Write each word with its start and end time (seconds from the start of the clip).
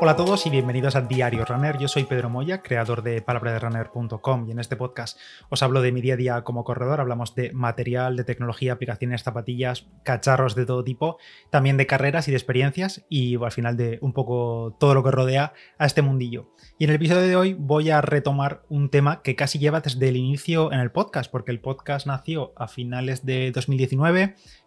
Hola 0.00 0.12
a 0.12 0.16
todos 0.16 0.44
y 0.44 0.50
bienvenidos 0.50 0.96
a 0.96 1.02
Diario 1.02 1.44
Runner. 1.44 1.78
Yo 1.78 1.88
soy 1.88 2.04
Pedro 2.04 2.28
Moya, 2.28 2.62
creador 2.62 3.02
de 3.02 3.22
palabraderunner.com 3.22 4.48
y 4.48 4.50
en 4.50 4.58
este 4.58 4.76
podcast 4.76 5.18
os 5.48 5.62
hablo 5.62 5.80
de 5.80 5.92
mi 5.92 6.00
día 6.00 6.14
a 6.14 6.16
día 6.16 6.42
como 6.42 6.64
corredor. 6.64 7.00
Hablamos 7.00 7.34
de 7.34 7.52
material, 7.52 8.16
de 8.16 8.24
tecnología, 8.24 8.74
aplicaciones, 8.74 9.22
zapatillas, 9.22 9.86
cacharros 10.02 10.54
de 10.56 10.66
todo 10.66 10.82
tipo, 10.82 11.18
también 11.50 11.76
de 11.76 11.86
carreras 11.86 12.26
y 12.28 12.32
de 12.32 12.36
experiencias 12.36 13.06
y 13.08 13.42
al 13.42 13.52
final 13.52 13.76
de 13.76 13.98
un 14.02 14.12
poco 14.12 14.76
todo 14.78 14.94
lo 14.94 15.04
que 15.04 15.12
rodea 15.12 15.52
a 15.78 15.86
este 15.86 16.02
mundillo. 16.02 16.50
Y 16.78 16.84
en 16.84 16.90
el 16.90 16.96
episodio 16.96 17.22
de 17.22 17.36
hoy 17.36 17.54
voy 17.54 17.90
a 17.90 18.00
retomar 18.00 18.62
un 18.68 18.90
tema 18.90 19.22
que 19.22 19.36
casi 19.36 19.58
lleva 19.58 19.80
desde 19.80 20.08
el 20.08 20.16
inicio 20.16 20.72
en 20.72 20.80
el 20.80 20.90
podcast, 20.90 21.30
porque 21.30 21.52
el 21.52 21.60
podcast 21.60 22.06
nació 22.06 22.52
a 22.56 22.68
finales 22.68 23.24
de 23.24 23.52
2019 23.52 24.24
Mm, 24.24 24.63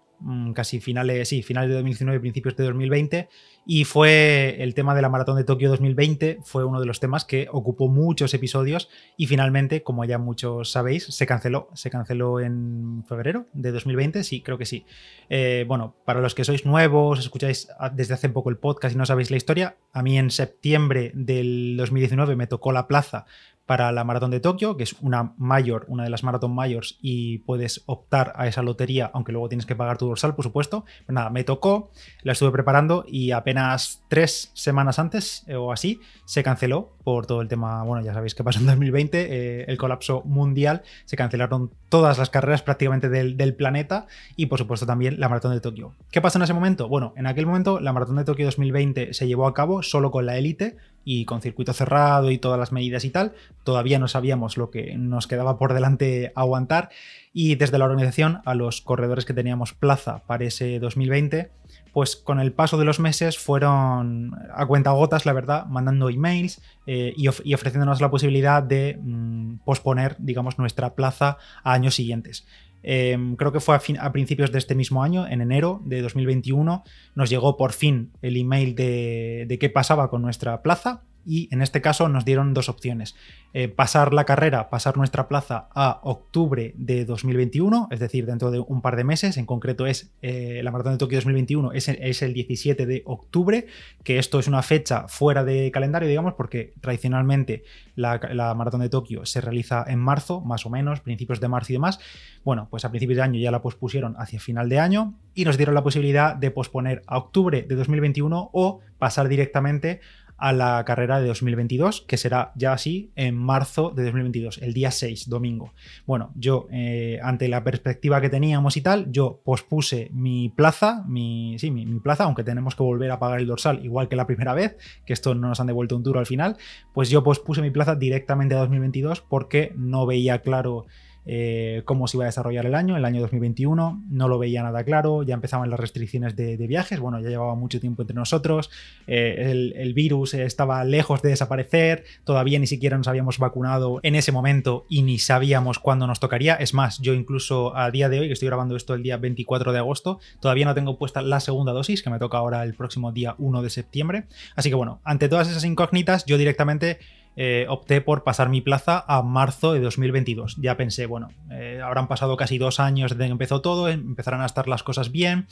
casi 0.53 0.79
finales, 0.79 1.29
sí, 1.29 1.43
finales 1.43 1.69
de 1.69 1.75
2019, 1.75 2.19
principios 2.19 2.55
de 2.55 2.63
2020, 2.65 3.29
y 3.65 3.83
fue 3.83 4.55
el 4.63 4.73
tema 4.73 4.95
de 4.95 5.01
la 5.01 5.09
Maratón 5.09 5.35
de 5.35 5.43
Tokio 5.43 5.69
2020, 5.69 6.39
fue 6.43 6.63
uno 6.63 6.79
de 6.79 6.85
los 6.85 6.99
temas 6.99 7.25
que 7.25 7.47
ocupó 7.51 7.89
muchos 7.89 8.33
episodios 8.33 8.89
y 9.17 9.27
finalmente, 9.27 9.83
como 9.83 10.05
ya 10.05 10.17
muchos 10.17 10.71
sabéis, 10.71 11.05
se 11.05 11.25
canceló, 11.25 11.69
se 11.73 11.89
canceló 11.89 12.39
en 12.39 13.03
febrero 13.07 13.45
de 13.53 13.71
2020, 13.71 14.23
sí, 14.23 14.41
creo 14.41 14.57
que 14.57 14.65
sí. 14.65 14.85
Eh, 15.29 15.65
bueno, 15.67 15.95
para 16.05 16.21
los 16.21 16.33
que 16.33 16.45
sois 16.45 16.65
nuevos, 16.65 17.19
escucháis 17.19 17.67
desde 17.93 18.13
hace 18.13 18.29
poco 18.29 18.49
el 18.49 18.57
podcast 18.57 18.95
y 18.95 18.97
no 18.97 19.05
sabéis 19.05 19.31
la 19.31 19.37
historia, 19.37 19.75
a 19.91 20.01
mí 20.01 20.17
en 20.17 20.31
septiembre 20.31 21.11
del 21.13 21.75
2019 21.77 22.35
me 22.35 22.47
tocó 22.47 22.71
la 22.71 22.87
plaza 22.87 23.25
para 23.67 23.91
la 23.91 24.03
maratón 24.03 24.31
de 24.31 24.39
Tokio, 24.39 24.77
que 24.77 24.83
es 24.83 24.95
una 25.01 25.33
mayor, 25.37 25.85
una 25.89 26.03
de 26.05 26.09
las 26.09 26.23
maratón 26.23 26.55
mayors, 26.55 26.97
y 27.01 27.39
puedes 27.39 27.83
optar 27.85 28.33
a 28.35 28.47
esa 28.47 28.63
lotería, 28.63 29.11
aunque 29.13 29.33
luego 29.33 29.49
tienes 29.49 29.67
que 29.67 29.75
pagar 29.75 29.97
tu 29.99 30.07
dorsal, 30.07 30.33
por 30.33 30.43
supuesto. 30.43 30.85
Pero 31.05 31.15
nada, 31.15 31.29
me 31.29 31.43
tocó, 31.43 31.91
la 32.23 32.31
estuve 32.31 32.51
preparando 32.51 33.05
y 33.07 33.31
apenas 33.31 34.01
tres 34.07 34.51
semanas 34.53 34.97
antes 34.97 35.43
eh, 35.47 35.55
o 35.55 35.71
así 35.71 35.99
se 36.25 36.43
canceló 36.43 36.96
por 37.07 37.25
todo 37.25 37.39
el 37.39 37.47
tema, 37.47 37.83
bueno, 37.83 38.03
ya 38.03 38.13
sabéis 38.13 38.35
que 38.35 38.43
pasó 38.43 38.59
en 38.59 38.65
2020, 38.65 39.27
eh, 39.29 39.65
el 39.69 39.77
colapso 39.77 40.23
mundial, 40.25 40.83
se 41.05 41.15
cancelaron 41.15 41.71
todas 41.87 42.17
las 42.17 42.29
carreras 42.29 42.63
prácticamente 42.63 43.07
del, 43.07 43.37
del, 43.37 43.55
planeta 43.55 44.07
y 44.35 44.47
por 44.47 44.59
supuesto 44.59 44.85
también 44.85 45.17
la 45.17 45.29
maratón 45.29 45.53
de 45.53 45.61
Tokio. 45.61 45.93
¿Qué 46.11 46.19
pasó 46.19 46.37
en 46.37 46.43
ese 46.43 46.53
momento? 46.53 46.89
Bueno, 46.89 47.13
en 47.15 47.25
aquel 47.25 47.45
momento 47.45 47.79
la 47.79 47.93
maratón 47.93 48.17
de 48.17 48.25
Tokio 48.25 48.45
2020 48.47 49.13
se 49.13 49.25
llevó 49.25 49.47
a 49.47 49.53
cabo 49.53 49.83
solo 49.83 50.11
con 50.11 50.25
la 50.25 50.37
élite, 50.37 50.75
y 51.09 51.23
con 51.23 51.41
circuito 51.41 51.71
cerrado 51.71 52.31
y 52.31 52.37
todas 52.37 52.59
las 52.59 52.73
medidas 52.73 53.05
y 53.05 53.09
tal, 53.09 53.31
todavía 53.63 53.97
no 53.97 54.09
sabíamos 54.09 54.57
lo 54.57 54.71
que 54.71 54.97
nos 54.97 55.25
quedaba 55.25 55.57
por 55.57 55.73
delante 55.73 56.33
aguantar 56.35 56.89
y 57.31 57.55
desde 57.55 57.77
la 57.77 57.85
organización 57.85 58.41
a 58.43 58.55
los 58.55 58.81
corredores 58.81 59.23
que 59.23 59.33
teníamos 59.33 59.71
plaza 59.71 60.23
para 60.27 60.43
ese 60.43 60.79
2020, 60.79 61.49
pues 61.93 62.15
con 62.15 62.39
el 62.39 62.51
paso 62.51 62.77
de 62.77 62.85
los 62.85 62.99
meses 62.99 63.37
fueron 63.37 64.35
a 64.53 64.65
cuenta 64.65 64.91
gotas, 64.91 65.25
la 65.25 65.33
verdad, 65.33 65.65
mandando 65.65 66.09
emails 66.09 66.61
eh, 66.85 67.13
y, 67.15 67.27
ofreciéndonos 67.27 68.01
la 68.01 68.09
posibilidad 68.09 68.63
de 68.63 68.99
mm, 69.01 69.59
posponer, 69.65 70.15
digamos, 70.19 70.57
nuestra 70.57 70.95
plaza 70.95 71.37
a 71.63 71.73
años 71.73 71.95
siguientes. 71.95 72.47
Em, 72.83 73.35
creo 73.35 73.51
que 73.51 73.59
fue 73.59 73.75
a, 73.99 74.11
principios 74.11 74.51
de 74.51 74.59
este 74.59 74.75
mismo 74.75 75.03
año, 75.03 75.27
en 75.27 75.41
enero 75.41 75.81
de 75.83 76.01
2021, 76.01 76.83
nos 77.15 77.29
llegó 77.29 77.57
por 77.57 77.73
fin 77.73 78.11
el 78.21 78.37
email 78.37 78.75
de 78.75 79.57
qué 79.59 79.69
pasaba 79.69 80.09
con 80.09 80.21
nuestra 80.21 80.61
plaza 80.61 81.01
y 81.27 81.49
en 81.51 81.61
este 81.61 81.81
caso 81.81 82.07
nos 82.07 82.23
dieron 82.23 82.53
dos 82.53 82.69
opciones. 82.69 83.15
Eh, 83.53 83.67
pasar 83.67 84.13
la 84.13 84.23
carrera, 84.23 84.69
pasar 84.69 84.97
nuestra 84.97 85.27
plaza 85.27 85.67
a 85.75 85.99
octubre 86.03 86.73
de 86.77 87.05
2021, 87.05 87.89
es 87.91 87.99
decir, 87.99 88.25
dentro 88.25 88.49
de 88.49 88.59
un 88.59 88.81
par 88.81 88.95
de 88.95 89.03
meses, 89.03 89.37
en 89.37 89.45
concreto 89.45 89.85
es 89.85 90.11
eh, 90.21 90.61
la 90.63 90.71
Maratón 90.71 90.93
de 90.93 90.99
Tokio 90.99 91.17
2021, 91.17 91.73
es, 91.73 91.89
es, 91.89 92.21
el 92.21 92.33
17 92.33 92.85
de 92.85 93.03
octubre, 93.05 93.67
que 94.03 94.19
esto 94.19 94.39
es 94.39 94.47
una 94.47 94.61
fecha 94.63 95.07
fuera 95.07 95.43
de 95.43 95.69
calendario, 95.71 96.07
digamos, 96.07 96.33
porque 96.35 96.73
tradicionalmente 96.79 97.63
la, 97.95 98.19
la 98.31 98.53
Maratón 98.53 98.81
de 98.81 98.89
Tokio 98.89 99.25
se 99.25 99.41
realiza 99.41 99.83
en 99.87 99.99
marzo, 99.99 100.39
más 100.41 100.65
o 100.65 100.69
menos, 100.69 101.01
principios 101.01 101.41
de 101.41 101.49
marzo 101.49 101.73
y 101.73 101.75
demás. 101.75 101.99
Bueno, 102.45 102.67
pues 102.69 102.85
a 102.85 102.89
principios 102.89 103.17
de 103.17 103.23
año 103.23 103.39
ya 103.39 103.51
la 103.51 103.61
pospusieron 103.61 104.15
hacia 104.17 104.39
final 104.39 104.69
de 104.69 104.79
año 104.79 105.15
y 105.35 105.43
nos 105.43 105.57
dieron 105.57 105.75
la 105.75 105.83
posibilidad 105.83 106.35
de 106.35 106.51
posponer 106.51 107.03
a 107.05 107.17
octubre 107.17 107.63
de 107.63 107.75
2021 107.75 108.49
o 108.53 108.79
pasar 108.97 109.27
directamente 109.27 109.99
a 110.37 110.53
la 110.53 110.83
carrera 110.85 111.19
de 111.19 111.27
2022, 111.27 112.01
que 112.01 112.17
será 112.17 112.51
ya 112.55 112.73
así 112.73 113.11
en 113.15 113.35
marzo 113.35 113.91
de 113.95 114.03
2022, 114.03 114.59
el 114.59 114.73
día 114.73 114.91
6, 114.91 115.29
domingo. 115.29 115.73
Bueno, 116.05 116.31
yo, 116.35 116.67
eh, 116.71 117.19
ante 117.23 117.47
la 117.47 117.63
perspectiva 117.63 118.21
que 118.21 118.29
teníamos 118.29 118.77
y 118.77 118.81
tal, 118.81 119.11
yo 119.11 119.41
pospuse 119.43 120.09
mi 120.13 120.49
plaza, 120.49 121.03
mi, 121.07 121.57
sí, 121.59 121.71
mi, 121.71 121.85
plaza, 121.99 122.25
aunque 122.25 122.43
tenemos 122.43 122.75
que 122.75 122.83
volver 122.83 123.11
a 123.11 123.19
pagar 123.19 123.39
el 123.39 123.47
dorsal 123.47 123.83
igual 123.83 124.07
que 124.07 124.15
la 124.15 124.27
primera 124.27 124.53
vez, 124.53 124.77
que 125.05 125.13
esto 125.13 125.33
no 125.33 125.47
nos 125.47 125.59
han 125.59 125.67
devuelto 125.67 125.95
un 125.95 126.03
duro 126.03 126.19
al 126.19 126.25
final, 126.25 126.57
pues 126.93 127.09
yo 127.09 127.23
pospuse 127.23 127.61
mi 127.61 127.71
plaza 127.71 127.95
directamente 127.95 128.55
a 128.55 128.59
2022 128.59 129.21
porque 129.21 129.73
no 129.75 130.05
veía 130.05 130.39
claro 130.39 130.85
eh, 131.29 131.81
cómo 131.83 132.07
se 132.07 132.15
iba 132.15 132.23
a 132.23 132.27
desarrollar 132.27 132.65
el 132.65 132.73
año, 132.73 132.95
el 132.95 133.03
año 133.03 133.19
2021, 133.19 134.03
no 134.09 134.27
lo 134.29 134.39
veía 134.39 134.63
nada 134.63 134.85
claro, 134.85 135.23
ya 135.23 135.33
empezaban 135.33 135.69
las 135.69 135.77
restricciones 135.77 136.37
de, 136.37 136.55
viajes, 136.67 137.01
bueno, 137.01 137.19
ya 137.19 137.27
llevaba 137.27 137.53
mucho 137.55 137.81
tiempo 137.81 138.03
entre 138.03 138.15
nosotros, 138.15 138.69
eh, 139.07 139.73
el, 139.75 139.93
virus 139.93 140.33
estaba 140.33 140.83
lejos 140.85 141.21
de 141.21 141.29
desaparecer, 141.29 142.05
todavía 142.23 142.59
ni 142.59 142.67
siquiera 142.67 142.97
nos 142.97 143.09
habíamos 143.09 143.39
vacunado 143.39 143.99
en 144.03 144.15
ese 144.15 144.31
momento 144.31 144.85
y 144.87 145.01
ni 145.01 145.19
sabíamos 145.19 145.79
cuándo 145.79 146.07
nos 146.07 146.21
tocaría, 146.21 146.55
es 146.55 146.73
más, 146.73 146.99
yo 146.99 147.13
incluso 147.13 147.75
a 147.75 147.91
día 147.91 148.07
de 148.07 148.21
hoy, 148.21 148.27
que 148.27 148.33
estoy 148.33 148.47
grabando 148.47 148.77
esto 148.77 148.93
el 148.93 149.03
día 149.03 149.17
24 149.17 149.73
de 149.73 149.79
agosto, 149.79 150.19
todavía 150.39 150.65
no 150.65 150.75
tengo 150.75 150.97
puesta 150.97 151.21
la 151.21 151.41
segunda 151.41 151.73
dosis, 151.73 152.03
que 152.03 152.09
me 152.09 152.19
toca 152.19 152.37
ahora 152.37 152.63
el 152.63 152.73
próximo 152.73 153.11
día 153.11 153.35
1 153.37 153.61
de 153.61 153.69
septiembre, 153.69 154.23
así 154.55 154.69
que 154.69 154.75
bueno, 154.75 155.01
ante 155.03 155.27
todas 155.27 155.49
esas 155.49 155.65
incógnitas, 155.65 156.25
yo 156.25 156.37
directamente 156.37 156.99
eh, 157.39 157.67
opté 157.69 158.01
por 158.01 158.23
pasar 158.23 158.49
mi 158.49 158.61
plaza 158.61 159.05
a 159.07 159.21
marzo 159.21 159.73
de 159.73 159.79
2022. 159.79 160.57
Ya 160.59 160.75
pensé, 160.75 161.05
bueno, 161.05 161.29
eh, 161.51 161.79
habrán 161.83 162.07
pasado 162.07 162.35
casi 162.35 162.57
dos 162.57 162.79
años 162.79 163.11
desde 163.11 163.25
que 163.25 163.31
empezó 163.31 163.61
todo, 163.61 163.89
empezarán 163.89 164.41
a 164.41 164.47
estar 164.47 164.67
las 164.67 164.81
cosas 164.81 165.11
bien 165.11 165.45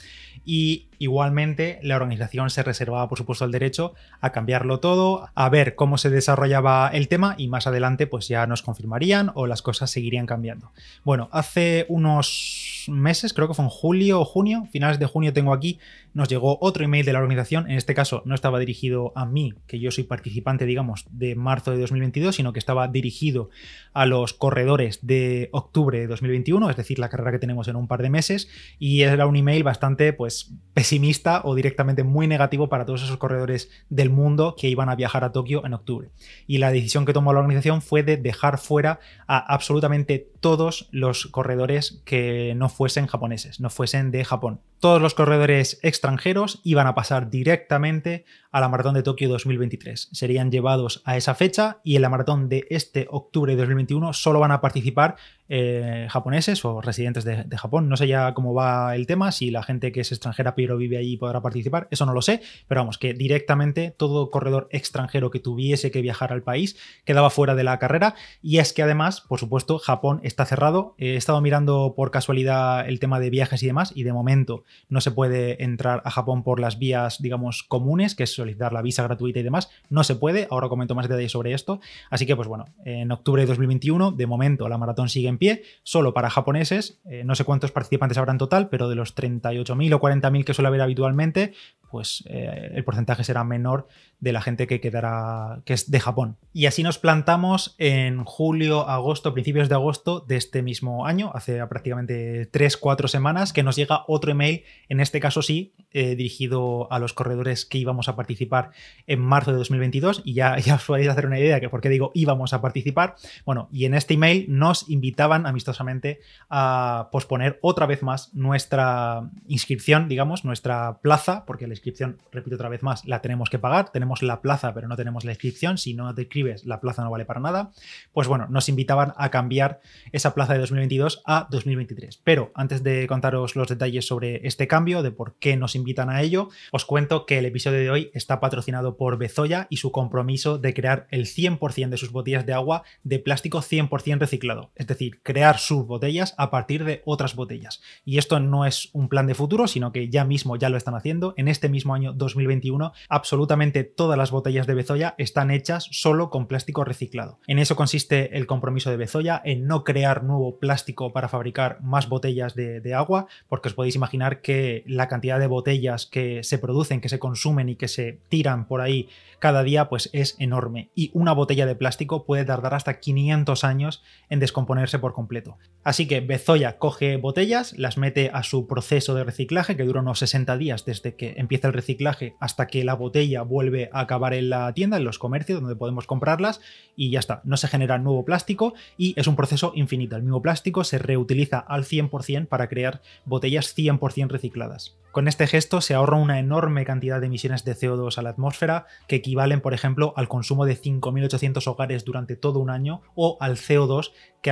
y 0.44 0.88
igualmente 0.98 1.78
la 1.82 1.94
organización 1.94 2.50
se 2.50 2.64
reservaba, 2.64 3.08
por 3.08 3.18
supuesto, 3.18 3.44
el 3.44 3.52
derecho 3.52 3.94
a 4.20 4.32
cambiarlo 4.32 4.80
todo, 4.80 5.28
a 5.36 5.48
ver 5.48 5.76
cómo 5.76 5.96
se 5.96 6.10
desarrollaba 6.10 6.90
el 6.92 7.06
tema 7.06 7.36
y 7.38 7.46
más 7.46 7.68
adelante 7.68 8.08
pues 8.08 8.26
ya 8.26 8.48
nos 8.48 8.62
confirmarían 8.62 9.30
o 9.34 9.46
las 9.46 9.62
cosas 9.62 9.88
seguirían 9.88 10.26
cambiando. 10.26 10.72
Bueno, 11.04 11.28
hace 11.30 11.86
unos 11.88 12.86
meses, 12.88 13.32
creo 13.32 13.46
que 13.46 13.54
fue 13.54 13.64
en 13.64 13.70
julio 13.70 14.20
o 14.20 14.24
junio, 14.24 14.66
finales 14.72 14.98
de 14.98 15.06
junio 15.06 15.32
tengo 15.32 15.52
aquí, 15.52 15.78
nos 16.14 16.28
llegó 16.28 16.58
otro 16.60 16.84
email 16.84 17.04
de 17.04 17.12
la 17.12 17.18
organización, 17.18 17.70
en 17.70 17.76
este 17.76 17.94
caso 17.94 18.22
no 18.24 18.34
estaba 18.34 18.58
dirigido 18.58 19.12
a 19.14 19.26
mí, 19.26 19.54
que 19.66 19.78
yo 19.78 19.90
soy 19.90 20.04
participante, 20.04 20.66
digamos, 20.66 21.04
de 21.10 21.34
marzo 21.34 21.72
de 21.72 21.75
2022, 21.82 22.36
sino 22.36 22.52
que 22.52 22.58
estaba 22.58 22.88
dirigido 22.88 23.50
a 23.92 24.06
los 24.06 24.34
corredores 24.34 25.06
de 25.06 25.48
octubre 25.52 25.98
de 25.98 26.06
2021, 26.06 26.68
es 26.70 26.76
decir, 26.76 26.98
la 26.98 27.08
carrera 27.08 27.32
que 27.32 27.38
tenemos 27.38 27.68
en 27.68 27.76
un 27.76 27.88
par 27.88 28.02
de 28.02 28.10
meses, 28.10 28.48
y 28.78 29.02
era 29.02 29.26
un 29.26 29.36
email 29.36 29.62
bastante, 29.62 30.12
pues, 30.12 30.52
pesimista 30.74 31.40
o 31.44 31.54
directamente 31.54 32.04
muy 32.04 32.26
negativo 32.26 32.68
para 32.68 32.84
todos 32.84 33.02
esos 33.02 33.16
corredores 33.16 33.70
del 33.88 34.10
mundo 34.10 34.54
que 34.58 34.68
iban 34.68 34.88
a 34.88 34.96
viajar 34.96 35.24
a 35.24 35.32
Tokio 35.32 35.64
en 35.64 35.74
octubre. 35.74 36.10
Y 36.46 36.58
la 36.58 36.70
decisión 36.70 37.06
que 37.06 37.12
tomó 37.12 37.32
la 37.32 37.40
organización 37.40 37.82
fue 37.82 38.02
de 38.02 38.16
dejar 38.16 38.58
fuera 38.58 39.00
a 39.26 39.38
absolutamente 39.38 40.30
todos 40.40 40.88
los 40.92 41.26
corredores 41.26 42.02
que 42.04 42.54
no 42.56 42.68
fuesen 42.68 43.06
japoneses, 43.06 43.60
no 43.60 43.70
fuesen 43.70 44.10
de 44.10 44.24
Japón. 44.24 44.60
Todos 44.78 45.00
los 45.00 45.14
corredores 45.14 45.80
extranjeros 45.82 46.60
iban 46.62 46.86
a 46.86 46.94
pasar 46.94 47.30
directamente 47.30 48.26
a 48.52 48.60
la 48.60 48.68
maratón 48.68 48.92
de 48.92 49.02
Tokio 49.02 49.30
2023. 49.30 50.10
Serían 50.12 50.50
llevados 50.50 51.02
a 51.06 51.16
esa 51.16 51.34
fecha 51.34 51.80
y 51.82 51.96
en 51.96 52.02
la 52.02 52.10
maratón 52.10 52.50
de 52.50 52.66
este 52.68 53.06
octubre 53.10 53.52
de 53.52 53.58
2021 53.58 54.12
solo 54.12 54.40
van 54.40 54.52
a 54.52 54.60
participar 54.60 55.16
eh, 55.48 56.06
japoneses 56.10 56.64
o 56.64 56.80
residentes 56.80 57.24
de, 57.24 57.46
Japón. 57.56 57.88
No 57.88 57.96
sé 57.96 58.06
ya 58.06 58.34
cómo 58.34 58.54
va 58.54 58.94
el 58.96 59.06
tema, 59.06 59.32
si 59.32 59.50
la 59.50 59.62
gente 59.62 59.92
que 59.92 60.00
es 60.00 60.12
extranjera 60.12 60.54
pero 60.54 60.76
vive 60.76 60.98
allí 60.98 61.16
podrá 61.16 61.40
participar, 61.40 61.88
eso 61.90 62.04
no 62.04 62.12
lo 62.12 62.22
sé, 62.22 62.42
pero 62.68 62.82
vamos, 62.82 62.98
que 62.98 63.14
directamente 63.14 63.94
todo 63.96 64.30
corredor 64.30 64.68
extranjero 64.70 65.30
que 65.30 65.40
tuviese 65.40 65.90
que 65.90 66.02
viajar 66.02 66.32
al 66.32 66.42
país 66.42 66.76
quedaba 67.04 67.30
fuera 67.30 67.54
de 67.54 67.64
la 67.64 67.78
carrera 67.78 68.14
y 68.42 68.58
es 68.58 68.72
que 68.72 68.82
además, 68.82 69.22
por 69.22 69.40
supuesto, 69.40 69.78
Japón 69.78 70.20
está 70.22 70.44
cerrado. 70.44 70.94
He 70.98 71.16
estado 71.16 71.40
mirando 71.40 71.94
por 71.96 72.10
casualidad 72.10 72.88
el 72.88 73.00
tema 73.00 73.20
de 73.20 73.30
viajes 73.30 73.62
y 73.62 73.66
demás 73.66 73.92
y 73.94 74.02
de 74.02 74.12
momento 74.12 74.64
no 74.88 75.00
se 75.00 75.10
puede 75.10 75.62
entrar 75.62 76.02
a 76.04 76.10
Japón 76.10 76.42
por 76.42 76.60
las 76.60 76.78
vías, 76.78 77.20
digamos, 77.20 77.62
comunes, 77.62 78.14
que 78.14 78.24
es 78.24 78.34
solicitar 78.34 78.72
la 78.72 78.82
visa 78.82 79.02
gratuita 79.02 79.40
y 79.40 79.42
demás. 79.42 79.70
No 79.88 80.04
se 80.04 80.14
puede, 80.14 80.48
ahora 80.50 80.68
comento 80.68 80.94
más 80.94 81.08
detalles 81.08 81.32
sobre 81.32 81.52
esto. 81.52 81.80
Así 82.10 82.26
que, 82.26 82.36
pues 82.36 82.48
bueno, 82.48 82.66
en 82.84 83.10
octubre 83.12 83.42
de 83.42 83.46
2021, 83.46 84.12
de 84.12 84.26
momento, 84.26 84.68
la 84.68 84.78
maratón 84.78 85.08
sigue 85.08 85.28
en 85.28 85.35
pie, 85.38 85.62
solo 85.82 86.14
para 86.14 86.30
japoneses. 86.30 87.00
Eh, 87.10 87.24
no 87.24 87.34
sé 87.34 87.44
cuántos 87.44 87.72
participantes 87.72 88.18
habrá 88.18 88.32
en 88.32 88.38
total, 88.38 88.68
pero 88.68 88.88
de 88.88 88.94
los 88.94 89.14
38.000 89.16 89.94
o 89.94 90.00
40.000 90.00 90.44
que 90.44 90.54
suele 90.54 90.68
haber 90.68 90.80
habitualmente, 90.80 91.52
pues 91.90 92.24
eh, 92.28 92.72
el 92.74 92.84
porcentaje 92.84 93.24
será 93.24 93.44
menor 93.44 93.86
de 94.18 94.32
la 94.32 94.40
gente 94.40 94.66
que 94.66 94.80
quedará, 94.80 95.60
que 95.64 95.74
es 95.74 95.90
de 95.90 96.00
Japón. 96.00 96.36
Y 96.52 96.66
así 96.66 96.82
nos 96.82 96.98
plantamos 96.98 97.74
en 97.78 98.24
julio, 98.24 98.88
agosto, 98.88 99.32
principios 99.32 99.68
de 99.68 99.74
agosto 99.74 100.20
de 100.20 100.36
este 100.36 100.62
mismo 100.62 101.06
año, 101.06 101.30
hace 101.34 101.64
prácticamente 101.66 102.50
3-4 102.50 103.08
semanas, 103.08 103.52
que 103.52 103.62
nos 103.62 103.76
llega 103.76 104.04
otro 104.08 104.30
email, 104.30 104.64
en 104.88 105.00
este 105.00 105.20
caso 105.20 105.42
sí, 105.42 105.74
eh, 105.92 106.16
dirigido 106.16 106.90
a 106.92 106.98
los 106.98 107.12
corredores 107.12 107.66
que 107.66 107.78
íbamos 107.78 108.08
a 108.08 108.16
participar 108.16 108.70
en 109.06 109.20
marzo 109.20 109.52
de 109.52 109.58
2022. 109.58 110.22
Y 110.24 110.34
ya, 110.34 110.58
ya 110.58 110.76
os 110.76 110.84
podéis 110.84 111.08
hacer 111.08 111.26
una 111.26 111.38
idea 111.38 111.60
de 111.60 111.68
por 111.68 111.80
qué 111.80 111.88
digo 111.88 112.10
íbamos 112.14 112.52
a 112.52 112.60
participar. 112.60 113.16
Bueno, 113.44 113.68
y 113.72 113.84
en 113.84 113.94
este 113.94 114.14
email 114.14 114.46
nos 114.48 114.88
invitaban 115.26 115.46
amistosamente 115.46 116.20
a 116.48 117.08
posponer 117.10 117.58
otra 117.60 117.86
vez 117.86 118.02
más 118.02 118.32
nuestra 118.34 119.28
inscripción, 119.48 120.08
digamos, 120.08 120.44
nuestra 120.44 120.98
plaza, 121.02 121.44
porque 121.46 121.66
la 121.66 121.74
inscripción, 121.74 122.18
repito 122.30 122.54
otra 122.54 122.68
vez 122.68 122.82
más, 122.82 123.04
la 123.06 123.20
tenemos 123.20 123.50
que 123.50 123.58
pagar, 123.58 123.90
tenemos 123.90 124.22
la 124.22 124.40
plaza, 124.40 124.72
pero 124.72 124.86
no 124.86 124.96
tenemos 124.96 125.24
la 125.24 125.32
inscripción. 125.32 125.78
Si 125.78 125.94
no 125.94 126.14
te 126.14 126.22
inscribes, 126.22 126.64
la 126.64 126.80
plaza 126.80 127.02
no 127.02 127.10
vale 127.10 127.24
para 127.24 127.40
nada. 127.40 127.72
Pues 128.12 128.28
bueno, 128.28 128.46
nos 128.48 128.68
invitaban 128.68 129.14
a 129.16 129.30
cambiar 129.30 129.80
esa 130.12 130.34
plaza 130.34 130.52
de 130.52 130.60
2022 130.60 131.22
a 131.26 131.48
2023. 131.50 132.20
Pero 132.22 132.52
antes 132.54 132.82
de 132.82 133.06
contaros 133.08 133.56
los 133.56 133.68
detalles 133.68 134.06
sobre 134.06 134.46
este 134.46 134.68
cambio, 134.68 135.02
de 135.02 135.10
por 135.10 135.34
qué 135.38 135.56
nos 135.56 135.74
invitan 135.74 136.08
a 136.08 136.22
ello, 136.22 136.50
os 136.70 136.84
cuento 136.84 137.26
que 137.26 137.38
el 137.38 137.46
episodio 137.46 137.80
de 137.80 137.90
hoy 137.90 138.10
está 138.14 138.38
patrocinado 138.38 138.96
por 138.96 139.18
Bezoya 139.18 139.66
y 139.70 139.78
su 139.78 139.90
compromiso 139.90 140.58
de 140.58 140.72
crear 140.72 141.08
el 141.10 141.26
100% 141.26 141.88
de 141.88 141.96
sus 141.96 142.12
botellas 142.12 142.46
de 142.46 142.52
agua 142.52 142.84
de 143.02 143.18
plástico 143.18 143.58
100% 143.60 144.18
reciclado. 144.18 144.70
Es 144.76 144.86
decir, 144.86 145.15
crear 145.22 145.58
sus 145.58 145.86
botellas 145.86 146.34
a 146.38 146.50
partir 146.50 146.84
de 146.84 147.02
otras 147.04 147.34
botellas. 147.34 147.80
Y 148.04 148.18
esto 148.18 148.40
no 148.40 148.64
es 148.64 148.90
un 148.92 149.08
plan 149.08 149.26
de 149.26 149.34
futuro, 149.34 149.66
sino 149.66 149.92
que 149.92 150.08
ya 150.08 150.24
mismo 150.24 150.56
ya 150.56 150.68
lo 150.68 150.76
están 150.76 150.94
haciendo. 150.94 151.34
En 151.36 151.48
este 151.48 151.68
mismo 151.68 151.94
año 151.94 152.12
2021, 152.12 152.92
absolutamente 153.08 153.84
todas 153.84 154.18
las 154.18 154.30
botellas 154.30 154.66
de 154.66 154.74
Bezoya 154.74 155.14
están 155.18 155.50
hechas 155.50 155.88
solo 155.90 156.30
con 156.30 156.46
plástico 156.46 156.84
reciclado. 156.84 157.38
En 157.46 157.58
eso 157.58 157.76
consiste 157.76 158.36
el 158.36 158.46
compromiso 158.46 158.90
de 158.90 158.96
Bezoya, 158.96 159.40
en 159.44 159.66
no 159.66 159.84
crear 159.84 160.24
nuevo 160.24 160.58
plástico 160.58 161.12
para 161.12 161.28
fabricar 161.28 161.80
más 161.82 162.08
botellas 162.08 162.54
de, 162.54 162.94
agua, 162.94 163.26
porque 163.48 163.68
os 163.68 163.74
podéis 163.74 163.96
imaginar 163.96 164.40
que 164.40 164.84
la 164.86 165.08
cantidad 165.08 165.38
de 165.38 165.46
botellas 165.46 166.06
que 166.06 166.42
se 166.42 166.58
producen, 166.58 167.00
que 167.00 167.08
se 167.08 167.18
consumen 167.18 167.68
y 167.68 167.76
que 167.76 167.88
se 167.88 168.20
tiran 168.28 168.66
por 168.66 168.80
ahí 168.80 169.08
cada 169.38 169.62
día, 169.62 169.88
pues 169.88 170.08
es 170.12 170.36
enorme. 170.38 170.90
Y 170.94 171.10
una 171.12 171.32
botella 171.32 171.66
de 171.66 171.74
plástico 171.74 172.24
puede 172.24 172.44
tardar 172.44 172.74
hasta 172.74 173.00
500 173.00 173.64
años 173.64 174.02
en 174.30 174.40
descomponerse 174.40 174.98
completo. 175.12 175.58
Así 175.84 176.08
que 176.08 176.20
Bezoya 176.20 176.78
coge 176.78 177.16
botellas, 177.16 177.72
las 177.78 177.96
mete 177.96 178.30
a 178.32 178.42
su 178.42 178.66
proceso 178.66 179.14
de 179.14 179.22
reciclaje, 179.22 179.76
que 179.76 179.84
dura 179.84 180.00
unos 180.00 180.18
60 180.18 180.56
días 180.56 180.84
desde 180.84 181.14
que 181.14 181.34
empieza 181.36 181.68
el 181.68 181.74
reciclaje 181.74 182.34
hasta 182.40 182.66
que 182.66 182.82
la 182.82 182.94
botella 182.94 183.42
vuelve 183.42 183.88
acabar 183.92 184.34
en 184.34 184.50
la 184.50 184.72
tienda, 184.74 184.96
en 184.96 185.04
los 185.04 185.20
comercios 185.20 185.60
donde 185.60 185.76
podemos 185.76 186.06
comprarlas 186.06 186.60
y 186.96 187.10
ya 187.10 187.20
está, 187.20 187.40
no 187.44 187.56
se 187.56 187.68
genera 187.68 187.98
nuevo 187.98 188.24
plástico 188.24 188.74
y 188.96 189.14
es 189.16 189.28
un 189.28 189.36
proceso 189.36 189.72
infinito. 189.76 190.16
El 190.16 190.22
mismo 190.22 190.42
plástico 190.42 190.82
se 190.82 190.98
reutiliza 190.98 191.58
al 191.60 191.84
100% 191.84 192.48
para 192.48 192.68
crear 192.68 193.00
botellas 193.24 193.76
100% 193.76 194.28
recicladas. 194.28 194.96
Con 195.16 195.28
este 195.28 195.46
gesto 195.46 195.80
se 195.80 195.94
ahorra 195.94 196.18
una 196.18 196.38
enorme 196.38 196.84
cantidad 196.84 197.20
de 197.20 197.28
emisiones 197.28 197.64
de 197.64 197.74
CO2 197.74 198.18
a 198.18 198.22
la 198.22 198.28
atmósfera 198.28 198.84
que 199.08 199.16
equivalen, 199.16 199.62
por 199.62 199.72
ejemplo, 199.72 200.12
al 200.14 200.28
consumo 200.28 200.66
de 200.66 200.76
5.800 200.76 201.66
hogares 201.68 202.04
durante 202.04 202.36
todo 202.36 202.58
un 202.58 202.68
año 202.68 203.00
o 203.14 203.38
al 203.40 203.56
CO2 203.56 204.12
que 204.42 204.50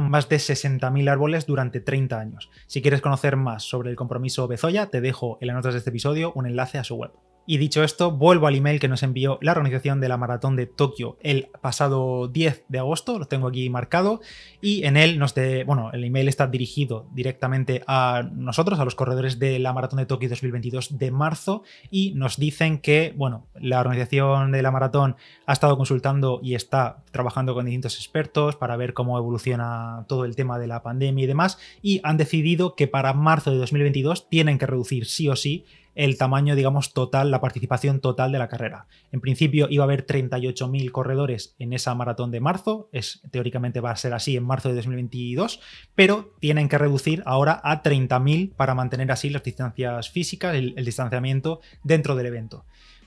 más 0.00 0.28
de 0.28 0.36
60.000 0.36 1.10
árboles 1.10 1.46
durante 1.46 1.80
30 1.80 2.18
años. 2.18 2.50
Si 2.66 2.82
quieres 2.82 3.00
conocer 3.00 3.36
más 3.36 3.62
sobre 3.62 3.90
el 3.90 3.96
compromiso 3.96 4.48
Bezoya, 4.48 4.86
te 4.86 5.00
dejo 5.00 5.38
en 5.40 5.48
las 5.48 5.56
notas 5.56 5.74
de 5.74 5.78
este 5.78 5.90
episodio 5.90 6.32
un 6.34 6.46
enlace 6.46 6.78
a 6.78 6.84
su 6.84 6.96
web. 6.96 7.12
Y 7.48 7.58
dicho 7.58 7.84
esto, 7.84 8.10
vuelvo 8.10 8.48
al 8.48 8.56
email 8.56 8.80
que 8.80 8.88
nos 8.88 9.04
envió 9.04 9.38
la 9.40 9.52
organización 9.52 10.00
de 10.00 10.08
la 10.08 10.16
maratón 10.16 10.56
de 10.56 10.66
Tokio 10.66 11.16
el 11.22 11.48
pasado 11.60 12.26
10 12.26 12.64
de 12.68 12.78
agosto, 12.80 13.20
lo 13.20 13.26
tengo 13.26 13.46
aquí 13.46 13.70
marcado, 13.70 14.20
y 14.60 14.84
en 14.84 14.96
él 14.96 15.20
nos 15.20 15.32
de, 15.36 15.62
bueno, 15.62 15.90
el 15.92 16.02
email 16.02 16.26
está 16.26 16.48
dirigido 16.48 17.06
directamente 17.14 17.84
a 17.86 18.28
nosotros, 18.32 18.80
a 18.80 18.84
los 18.84 18.96
corredores 18.96 19.38
de 19.38 19.60
la 19.60 19.72
maratón 19.72 19.98
de 19.98 20.06
Tokio 20.06 20.28
2022 20.28 20.98
de 20.98 21.10
marzo, 21.12 21.62
y 21.88 22.14
nos 22.14 22.36
dicen 22.36 22.78
que, 22.78 23.14
bueno, 23.16 23.46
la 23.54 23.78
organización 23.78 24.50
de 24.50 24.62
la 24.62 24.72
maratón 24.72 25.14
ha 25.46 25.52
estado 25.52 25.76
consultando 25.76 26.40
y 26.42 26.56
está 26.56 27.04
trabajando 27.12 27.54
con 27.54 27.66
distintos 27.66 27.96
expertos 27.96 28.56
para 28.56 28.76
ver 28.76 28.92
cómo 28.92 29.18
evoluciona 29.18 30.04
todo 30.08 30.24
el 30.24 30.34
tema 30.34 30.58
de 30.58 30.66
la 30.66 30.82
pandemia 30.82 31.22
y 31.22 31.28
demás, 31.28 31.58
y 31.80 32.00
han 32.02 32.16
decidido 32.16 32.74
que 32.74 32.88
para 32.88 33.12
marzo 33.12 33.52
de 33.52 33.58
2022 33.58 34.28
tienen 34.28 34.58
que 34.58 34.66
reducir 34.66 35.06
sí 35.06 35.28
o 35.28 35.36
sí 35.36 35.64
el 35.96 36.18
tamaño, 36.18 36.54
digamos, 36.54 36.92
total, 36.92 37.30
la 37.30 37.40
participación 37.40 38.00
total 38.00 38.30
de 38.30 38.38
la 38.38 38.48
carrera. 38.48 38.86
En 39.10 39.20
principio 39.20 39.66
iba 39.70 39.82
a 39.82 39.86
haber 39.86 40.06
38.000 40.06 40.90
corredores 40.92 41.56
en 41.58 41.72
esa 41.72 41.94
maratón 41.94 42.30
de 42.30 42.40
marzo, 42.40 42.88
es, 42.92 43.22
teóricamente 43.32 43.80
va 43.80 43.90
a 43.90 43.96
ser 43.96 44.12
así 44.12 44.36
en 44.36 44.44
marzo 44.44 44.68
de 44.68 44.76
2022, 44.76 45.60
pero 45.94 46.34
tienen 46.38 46.68
que 46.68 46.78
reducir 46.78 47.22
ahora 47.26 47.60
a 47.64 47.82
30.000 47.82 48.54
para 48.54 48.74
mantener 48.74 49.10
así 49.10 49.30
las 49.30 49.42
distancias 49.42 50.10
físicas, 50.10 50.54
el, 50.54 50.74
el 50.76 50.84
distanciamiento 50.84 51.60
dentro 51.82 52.14
del 52.14 52.26
evento. 52.26 52.66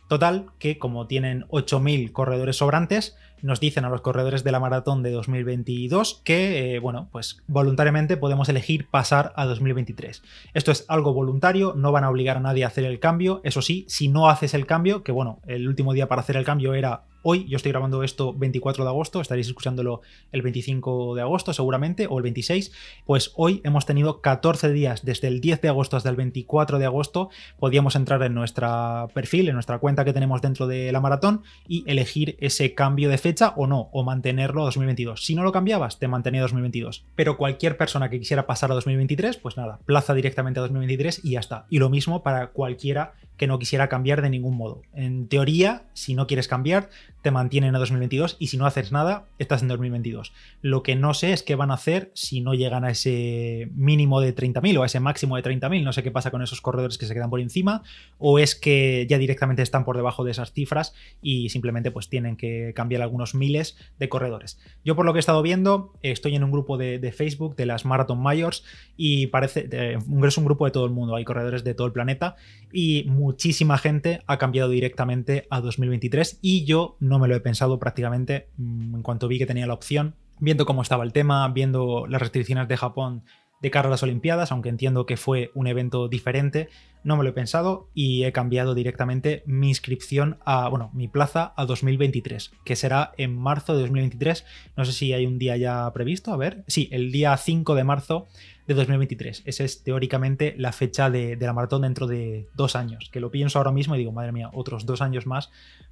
Total, 0.10 0.48
que 0.58 0.80
como 0.80 1.06
tienen 1.06 1.46
8.000 1.50 2.12
corredores 2.12 2.58
sobrantes, 2.58 3.16
nos 3.44 3.60
dicen 3.60 3.86
a 3.86 3.90
los 3.90 4.02
corredores 4.02 4.44
de 4.44 4.52
la 4.52 4.60
maratón 4.60 5.04
de 5.04 5.12
2022 5.12 6.22
que, 6.24 6.76
eh, 6.76 6.80
bueno, 6.80 7.10
pues 7.12 7.44
voluntariamente 7.46 8.18
podemos 8.18 8.50
elegir 8.50 8.88
pasar 8.90 9.34
a 9.36 9.46
2023. 9.46 10.24
Esto 10.56 10.72
es 10.72 10.84
algo 10.88 11.14
voluntario, 11.14 11.76
no 11.78 11.92
van 11.92 12.06
a 12.06 12.10
obligar 12.10 12.38
a 12.38 12.42
nadie 12.42 12.64
a 12.64 12.68
hacer 12.70 12.86
el 12.86 13.00
cambio. 13.00 13.40
Eso 13.44 13.62
sí, 13.62 13.86
si 13.88 14.08
no 14.08 14.30
haces 14.30 14.56
el 14.56 14.66
cambio, 14.66 15.04
que 15.04 15.12
bueno, 15.12 15.42
el 15.46 15.68
último 15.68 15.94
día 15.94 16.08
para 16.08 16.22
hacer 16.22 16.38
el 16.38 16.44
cambio 16.44 16.74
era 16.74 17.04
hoy, 17.24 17.48
yo 17.48 17.57
estoy 17.57 17.71
grabando 17.71 18.04
esto 18.04 18.33
24 18.33 18.83
de 18.83 18.89
agosto, 18.89 19.21
estaréis 19.21 19.48
escuchándolo 19.48 20.01
el 20.31 20.42
25 20.42 21.16
de 21.16 21.21
agosto 21.21 21.54
seguramente, 21.54 22.07
o 22.10 22.18
el 22.18 22.24
26, 22.24 22.71
pues 23.06 23.31
hoy 23.36 23.62
hemos 23.63 23.86
tenido 23.86 24.21
14 24.21 24.71
días, 24.71 25.06
desde 25.06 25.27
el 25.27 25.42
10 25.42 25.62
de 25.62 25.69
agosto 25.69 25.98
hasta 25.98 26.10
el 26.10 26.16
24 26.16 26.80
de 26.80 26.86
agosto, 26.86 27.30
podíamos 27.57 27.95
entrar 27.95 28.21
en 28.24 28.33
nuestro 28.33 29.10
perfil, 29.13 29.50
en 29.50 29.56
nuestra 29.56 29.80
cuenta 29.80 30.06
que 30.06 30.13
tenemos 30.13 30.42
dentro 30.42 30.68
de 30.68 30.92
la 30.92 31.01
maratón 31.01 31.44
y 31.68 31.83
elegir 31.88 32.38
ese 32.39 32.74
cambio 32.74 33.10
de 33.10 33.18
fecha 33.18 33.54
o 33.56 33.68
no, 33.68 33.89
o 33.92 34.04
mantenerlo 34.04 34.62
a 34.62 34.65
2022. 34.65 35.25
Si 35.25 35.36
no 35.36 35.44
lo 35.44 35.51
cambiabas, 35.51 36.00
te 36.00 36.07
mantenía 36.07 36.42
a 36.42 36.44
2022. 36.44 37.06
Pero 37.15 37.38
cualquier 37.38 37.77
persona 37.77 38.10
que 38.10 38.19
quisiera 38.19 38.48
pasar 38.48 38.72
a 38.72 38.75
2023, 38.75 39.38
pues 39.38 39.57
nada, 39.57 39.80
plaza 39.86 40.13
directamente 40.13 40.60
a 40.60 40.63
2023 40.63 41.22
y 41.24 41.31
ya 41.31 41.39
está. 41.39 41.65
Y 41.69 41.80
lo 41.80 41.89
mismo 41.89 42.24
para 42.24 42.48
cualquiera 42.48 43.13
que 43.39 43.48
no 43.48 43.57
quisiera 43.57 43.88
cambiar 43.88 44.22
de 44.22 44.30
ningún 44.30 44.57
modo. 44.57 44.81
En 44.94 45.27
teoría, 45.30 45.83
si 45.94 46.13
no 46.13 46.27
quieres 46.27 46.50
cambiar, 46.50 46.89
te 47.21 47.31
mantienen 47.31 47.75
a 47.75 47.80
2022 47.80 48.38
y 48.39 48.48
si 48.48 48.57
no 48.57 48.66
haces 48.66 48.92
nada, 48.92 49.25
estás 49.39 49.62
en 49.62 49.68
2022. 49.68 50.31
Lo 50.62 50.83
que 50.83 50.95
no 50.95 51.13
sé 51.13 51.33
es 51.33 51.44
qué 51.44 51.56
van 51.56 51.71
a 51.71 51.75
hacer 51.75 52.12
si 52.13 52.42
no 52.42 52.54
llegan 52.54 52.83
a 52.83 52.92
ese 52.92 53.69
mínimo 53.75 54.21
de 54.21 54.36
30.000 54.36 54.77
o 54.77 54.83
a 54.83 54.86
ese 54.86 55.00
máximo 55.00 55.36
de 55.36 55.44
30.000. 55.44 55.83
No 55.83 55.94
sé 55.94 56.04
qué 56.04 56.12
pasa 56.12 56.31
con 56.31 56.42
esos 56.42 56.62
corredores 56.62 56.98
que 56.98 57.06
se 57.06 57.13
quedan 57.13 57.30
por 57.30 57.39
encima 57.39 57.83
o 58.18 58.39
es 58.39 58.56
que 58.56 59.06
ya 59.10 59.18
directamente 59.18 59.62
están 59.62 59.86
por 59.86 59.98
debajo 59.98 60.24
de 60.24 60.32
esas 60.32 60.53
cifras 60.53 60.94
y 61.22 61.50
simplemente 61.50 61.91
pues 61.91 62.10
tienen 62.10 62.38
que 62.38 62.74
cambiar 62.75 63.01
algunos 63.01 63.36
miles 63.36 63.77
de 63.98 64.10
corredores. 64.10 64.60
Yo 64.86 64.96
por 64.96 65.05
lo 65.05 65.13
que 65.13 65.20
he 65.20 65.22
estado 65.22 65.41
viendo, 65.41 65.94
estoy 66.01 66.36
en 66.36 66.44
un 66.44 66.51
grupo 66.51 66.77
de, 66.77 67.10
Facebook 67.10 67.55
de 67.55 67.65
las 67.65 67.86
Marathon 67.86 68.22
Mayors 68.22 68.63
y 68.96 69.27
parece, 69.27 69.67
eh, 69.72 69.98
es 70.24 70.38
un 70.38 70.46
grupo 70.46 70.65
de 70.65 70.72
todo 70.72 70.86
el 70.86 70.91
mundo, 70.91 71.15
hay 71.15 71.25
corredores 71.25 71.63
de 71.63 71.74
todo 71.74 71.88
el 71.88 71.94
planeta 71.94 72.36
y 72.72 73.05
muchísima 73.08 73.77
gente 73.79 74.22
ha 74.27 74.38
cambiado 74.38 74.70
directamente 74.70 75.48
a 75.50 75.60
2023 75.60 76.39
y 76.41 76.65
yo 76.65 76.98
no 77.00 77.09
me 77.18 77.28
lo 77.28 77.36
he 77.36 77.39
pensado 77.39 77.80
prácticamente 77.80 78.50
mm, 78.58 78.96
en 78.96 79.01
cuanto 79.01 79.28
vi 79.28 79.39
que 79.39 79.46
tenía 79.48 79.66
la 79.66 79.74
opción, 79.74 80.16
viendo 80.39 80.66
cómo 80.66 80.82
estaba 80.82 81.04
el 81.04 81.13
tema, 81.13 81.48
viendo 81.48 82.06
las 82.08 82.22
restricciones 82.22 82.68
de 82.68 82.78
Japón 82.78 83.24
de 83.62 83.72
cara 83.72 83.88
a 83.88 83.92
las 83.92 84.04
Olimpiadas, 84.04 84.51
aunque 84.51 84.70
entiendo 84.70 85.06
que 85.06 85.18
fue 85.18 85.51
un 85.54 85.68
evento 85.68 86.08
diferente, 86.08 86.70
no 87.03 87.18
me 87.18 87.24
lo 87.24 87.29
he 87.29 87.34
pensado 87.34 87.89
y 87.94 88.24
he 88.24 88.32
cambiado 88.32 88.75
directamente 88.75 89.44
mi 89.46 89.70
inscripción 89.70 90.38
a, 90.46 90.68
bueno, 90.70 90.91
mi 90.94 91.08
plaza 91.08 91.53
a 91.56 91.65
2023, 91.65 92.51
que 92.63 92.75
será 92.75 93.13
en 93.18 93.38
marzo 93.38 93.74
de 93.74 93.82
2023. 93.82 94.46
No 94.75 94.86
sé 94.86 94.94
si 94.94 95.13
hay 95.13 95.25
un 95.25 95.39
día 95.39 95.58
ya 95.58 95.91
previsto, 95.94 96.34
a 96.34 96.38
ver. 96.38 96.63
Sí, 96.68 96.89
el 96.91 97.12
día 97.12 97.36
5 97.36 97.75
de 97.75 97.84
marzo 97.84 98.27
de 98.70 98.75
2023. 98.75 99.44
Esa 99.46 99.63
es 99.63 99.84
teóricamente 99.84 100.53
la 100.58 100.72
fecha 100.72 101.10
de, 101.10 101.36
la 101.39 101.53
maratón 101.53 101.82
dentro 101.82 102.06
de 102.06 102.48
dos 102.53 102.75
años, 102.75 103.10
que 103.12 103.20
lo 103.20 103.32
pienso 103.32 103.58
ahora 103.58 103.72
mismo 103.72 103.96
y 103.96 103.98
digo, 103.98 104.12
madre 104.12 104.32
mía, 104.32 104.51
otros 104.53 104.86
dos 104.86 105.01
años 105.01 105.25
más 105.25 105.50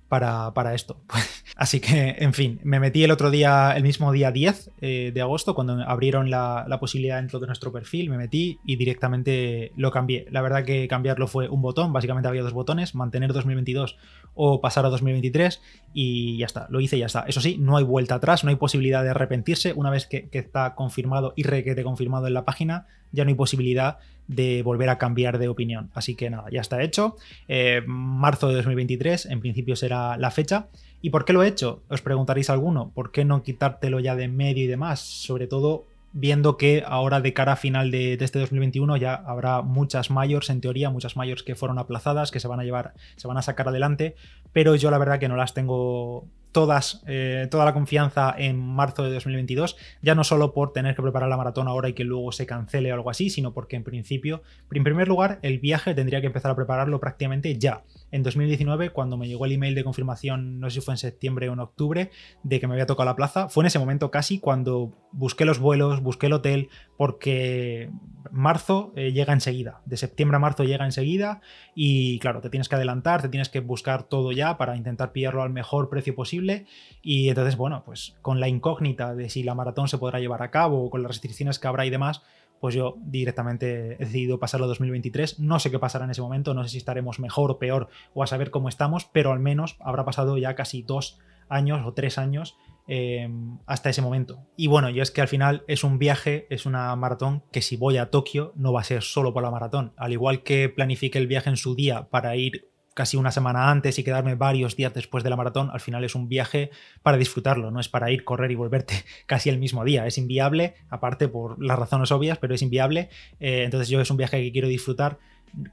para, 0.07 0.53
para 0.53 0.75
esto. 0.75 1.01
Así 1.55 1.79
que, 1.79 2.15
en 2.19 2.33
fin, 2.33 2.59
me 2.63 2.79
metí 2.79 3.03
el 3.03 3.09
otro 3.09 3.31
día, 3.31 3.73
el 3.75 3.81
mismo 3.81 4.11
día 4.11 4.31
10 4.31 4.71
eh, 4.79 5.11
de 5.11 5.21
agosto, 5.21 5.55
cuando 5.55 5.81
abrieron 5.81 6.29
la, 6.29 6.65
la, 6.67 6.79
posibilidad 6.79 7.17
dentro 7.17 7.39
de 7.39 7.47
nuestro 7.47 7.71
perfil, 7.71 8.11
me 8.11 8.17
metí 8.17 8.59
y 8.63 8.75
directamente 8.75 9.71
lo 9.75 9.89
cambié. 9.89 10.27
La 10.29 10.41
verdad 10.41 10.63
que 10.63 10.87
cambiarlo 10.97 11.27
fue 11.27 11.47
un 11.47 11.61
botón, 11.61 11.93
básicamente 11.93 12.27
había 12.27 12.41
dos 12.41 12.53
botones, 12.53 12.95
mantener 12.95 13.31
2022 13.31 13.97
o 14.33 14.61
pasar 14.61 14.83
a 14.85 14.89
2023 14.89 15.61
y 15.93 16.37
ya 16.37 16.47
está, 16.47 16.65
lo 16.71 16.79
hice 16.79 16.97
y 16.97 17.01
ya 17.01 17.05
está. 17.05 17.25
Eso 17.27 17.39
sí, 17.39 17.57
no 17.59 17.77
hay 17.77 17.83
vuelta 17.83 18.15
atrás, 18.15 18.43
no 18.43 18.49
hay 18.49 18.55
posibilidad 18.55 19.03
de 19.03 19.11
arrepentirse 19.11 19.73
una 19.73 19.91
vez 19.91 20.07
que, 20.07 20.27
está 20.31 20.73
confirmado 20.73 21.33
y 21.35 21.43
requete 21.43 21.83
confirmado 21.83 22.25
en 22.27 22.33
la 22.33 22.45
página, 22.45 22.87
ya 23.11 23.23
no 23.23 23.29
hay 23.29 23.35
posibilidad 23.35 23.99
de 24.27 24.63
volver 24.63 24.89
a 24.89 24.97
cambiar 24.97 25.37
de 25.37 25.47
opinión. 25.47 25.91
Así 25.93 26.15
que 26.15 26.29
nada, 26.31 26.45
ya 26.51 26.61
está 26.61 26.81
hecho. 26.81 27.15
Eh, 27.47 27.83
marzo 27.85 28.49
de 28.49 28.55
2023, 28.55 29.27
en 29.27 29.39
principio 29.39 29.75
será 29.75 30.17
la 30.17 30.31
fecha. 30.31 30.67
¿Y 31.01 31.11
por 31.11 31.25
qué 31.25 31.33
lo 31.33 31.43
he 31.43 31.47
hecho? 31.47 31.83
Os 31.89 32.01
preguntaréis 32.01 32.49
alguno. 32.49 32.91
¿Por 32.93 33.11
qué 33.11 33.23
no 33.23 33.43
quitártelo 33.43 33.99
ya 33.99 34.15
de 34.15 34.27
medio 34.27 34.63
y 34.63 34.67
demás? 34.67 34.99
Sobre 34.99 35.47
todo 35.47 35.85
viendo 36.13 36.57
que 36.57 36.83
ahora 36.85 37.21
de 37.21 37.33
cara 37.33 37.53
a 37.53 37.55
final 37.55 37.91
de, 37.91 38.13
este 38.13 38.39
2021 38.39 38.97
ya 38.97 39.15
habrá 39.15 39.61
muchas 39.61 40.09
mayors, 40.09 40.49
en 40.49 40.61
teoría, 40.61 40.89
muchas 40.89 41.15
mayors 41.15 41.43
que 41.43 41.55
fueron 41.55 41.79
aplazadas, 41.79 42.31
que 42.31 42.39
se 42.39 42.47
van 42.47 42.59
a 42.59 42.63
llevar, 42.63 42.93
se 43.15 43.27
van 43.27 43.37
a 43.37 43.41
sacar 43.41 43.67
adelante, 43.67 44.15
pero 44.53 44.75
yo 44.75 44.91
la 44.91 44.97
verdad 44.97 45.19
que 45.19 45.27
no 45.27 45.35
las 45.35 45.53
tengo 45.53 46.27
todas, 46.51 47.03
eh, 47.05 47.47
toda 47.51 47.65
la 47.65 47.73
confianza 47.73 48.33
en 48.35 48.57
marzo 48.57 49.03
de 49.03 49.13
2022, 49.13 49.77
ya 50.01 50.15
no 50.15 50.23
solo 50.23 50.53
por 50.53 50.73
tener 50.73 50.95
que 50.95 51.03
preparar 51.03 51.29
la 51.29 51.37
maratón 51.37 51.67
ahora 51.67 51.89
y 51.89 51.93
que 51.93 52.03
luego 52.03 52.31
se 52.31 52.47
cancele 52.47 52.91
o 52.91 52.95
algo 52.95 53.11
así, 53.11 53.29
sino 53.29 53.53
porque 53.53 53.75
en 53.75 53.83
principio, 53.83 54.41
en 54.71 54.83
primer 54.83 55.07
lugar, 55.07 55.37
el 55.43 55.59
viaje 55.59 55.93
tendría 55.93 56.19
que 56.19 56.27
empezar 56.27 56.49
a 56.49 56.55
prepararlo 56.55 56.99
prácticamente 56.99 57.59
ya. 57.59 57.83
En 58.11 58.23
2019, 58.23 58.91
cuando 58.91 59.17
me 59.17 59.27
llegó 59.27 59.45
el 59.45 59.51
email 59.51 59.75
de 59.75 59.83
confirmación, 59.83 60.59
no 60.59 60.69
sé 60.69 60.75
si 60.75 60.85
fue 60.85 60.93
en 60.93 60.97
septiembre 60.97 61.49
o 61.49 61.53
en 61.53 61.59
octubre, 61.59 62.11
de 62.43 62.59
que 62.59 62.67
me 62.67 62.73
había 62.73 62.85
tocado 62.85 63.05
la 63.05 63.15
plaza, 63.15 63.49
fue 63.49 63.63
en 63.63 63.67
ese 63.67 63.79
momento 63.79 64.11
casi 64.11 64.39
cuando 64.39 64.93
busqué 65.11 65.45
los 65.45 65.59
vuelos, 65.59 66.01
busqué 66.01 66.27
el 66.27 66.33
hotel, 66.33 66.69
porque 66.95 67.89
marzo 68.31 68.93
eh, 68.95 69.11
llega 69.11 69.33
enseguida, 69.33 69.81
de 69.85 69.97
septiembre 69.97 70.37
a 70.37 70.39
marzo 70.39 70.63
llega 70.63 70.85
enseguida 70.85 71.41
y 71.75 72.19
claro, 72.19 72.41
te 72.41 72.49
tienes 72.49 72.69
que 72.69 72.75
adelantar, 72.75 73.21
te 73.21 73.29
tienes 73.29 73.49
que 73.49 73.59
buscar 73.59 74.03
todo 74.03 74.31
ya 74.31 74.57
para 74.57 74.75
intentar 74.75 75.11
pillarlo 75.11 75.43
al 75.43 75.49
mejor 75.49 75.89
precio 75.89 76.15
posible. 76.15 76.65
Y 77.01 77.29
entonces, 77.29 77.57
bueno, 77.57 77.83
pues 77.85 78.15
con 78.21 78.39
la 78.39 78.47
incógnita 78.47 79.15
de 79.15 79.29
si 79.29 79.43
la 79.43 79.55
maratón 79.55 79.87
se 79.87 79.97
podrá 79.97 80.19
llevar 80.19 80.43
a 80.43 80.51
cabo 80.51 80.89
con 80.89 81.03
las 81.03 81.11
restricciones 81.11 81.59
que 81.59 81.67
habrá 81.67 81.85
y 81.85 81.89
demás, 81.89 82.21
pues 82.59 82.75
yo 82.75 82.95
directamente 82.99 83.93
he 83.93 83.97
decidido 83.97 84.39
pasarlo 84.39 84.65
a 84.65 84.69
2023. 84.69 85.39
No 85.39 85.59
sé 85.59 85.71
qué 85.71 85.79
pasará 85.79 86.05
en 86.05 86.11
ese 86.11 86.21
momento, 86.21 86.53
no 86.53 86.63
sé 86.63 86.69
si 86.69 86.77
estaremos 86.77 87.19
mejor 87.19 87.51
o 87.51 87.59
peor 87.59 87.89
o 88.13 88.23
a 88.23 88.27
saber 88.27 88.51
cómo 88.51 88.69
estamos, 88.69 89.05
pero 89.05 89.31
al 89.31 89.39
menos 89.39 89.77
habrá 89.79 90.05
pasado 90.05 90.37
ya 90.37 90.55
casi 90.55 90.81
dos 90.81 91.19
años 91.49 91.85
o 91.85 91.93
tres 91.93 92.17
años 92.17 92.57
em, 92.87 93.57
hasta 93.65 93.89
ese 93.89 94.01
momento. 94.01 94.45
Y 94.55 94.67
bueno, 94.67 94.89
yo 94.89 95.03
es 95.03 95.11
que 95.11 95.21
al 95.21 95.27
final 95.27 95.63
es 95.67 95.83
un 95.83 95.99
viaje, 95.99 96.47
es 96.49 96.65
una 96.65 96.95
maratón 96.95 97.43
que 97.51 97.61
si 97.61 97.77
voy 97.77 97.97
a 97.97 98.09
Tokio 98.09 98.53
no 98.55 98.73
va 98.73 98.81
a 98.81 98.85
ser 98.85 99.03
solo 99.03 99.33
por 99.33 99.43
la 99.43 99.51
maratón. 99.51 99.93
Al 99.97 100.13
igual 100.13 100.43
que 100.43 100.69
planifique 100.69 101.17
el 101.17 101.27
viaje 101.27 101.49
en 101.49 101.57
su 101.57 101.75
día 101.75 102.09
para 102.09 102.35
ir 102.35 102.69
casi 102.97 103.15
una 103.15 103.31
semana 103.31 103.69
antes 103.69 103.99
y 103.99 104.03
quedarme 104.03 104.33
varios 104.33 104.75
días 104.75 104.91
después 104.91 105.23
de 105.23 105.29
la 105.29 105.35
maratón, 105.35 105.69
al 105.71 105.79
final 105.81 106.03
es 106.03 106.15
un 106.15 106.27
viaje 106.27 106.71
para 107.03 107.15
disfrutarlo, 107.15 107.69
no 107.69 107.79
es 107.79 107.89
para 107.89 108.09
ir, 108.09 108.23
correr 108.23 108.49
y 108.49 108.55
volverte 108.55 109.05
casi 109.27 109.49
el 109.49 109.59
mismo 109.59 109.85
día. 109.85 110.07
Es 110.07 110.17
inviable, 110.17 110.73
aparte 110.89 111.27
por 111.27 111.63
las 111.63 111.77
razones 111.77 112.11
obvias, 112.11 112.39
pero 112.39 112.55
es 112.55 112.63
inviable. 112.63 113.09
Eh, 113.39 113.61
entonces 113.65 113.87
yo 113.89 114.01
es 114.01 114.09
un 114.09 114.17
viaje 114.17 114.41
que 114.41 114.51
quiero 114.51 114.67
disfrutar. 114.67 115.19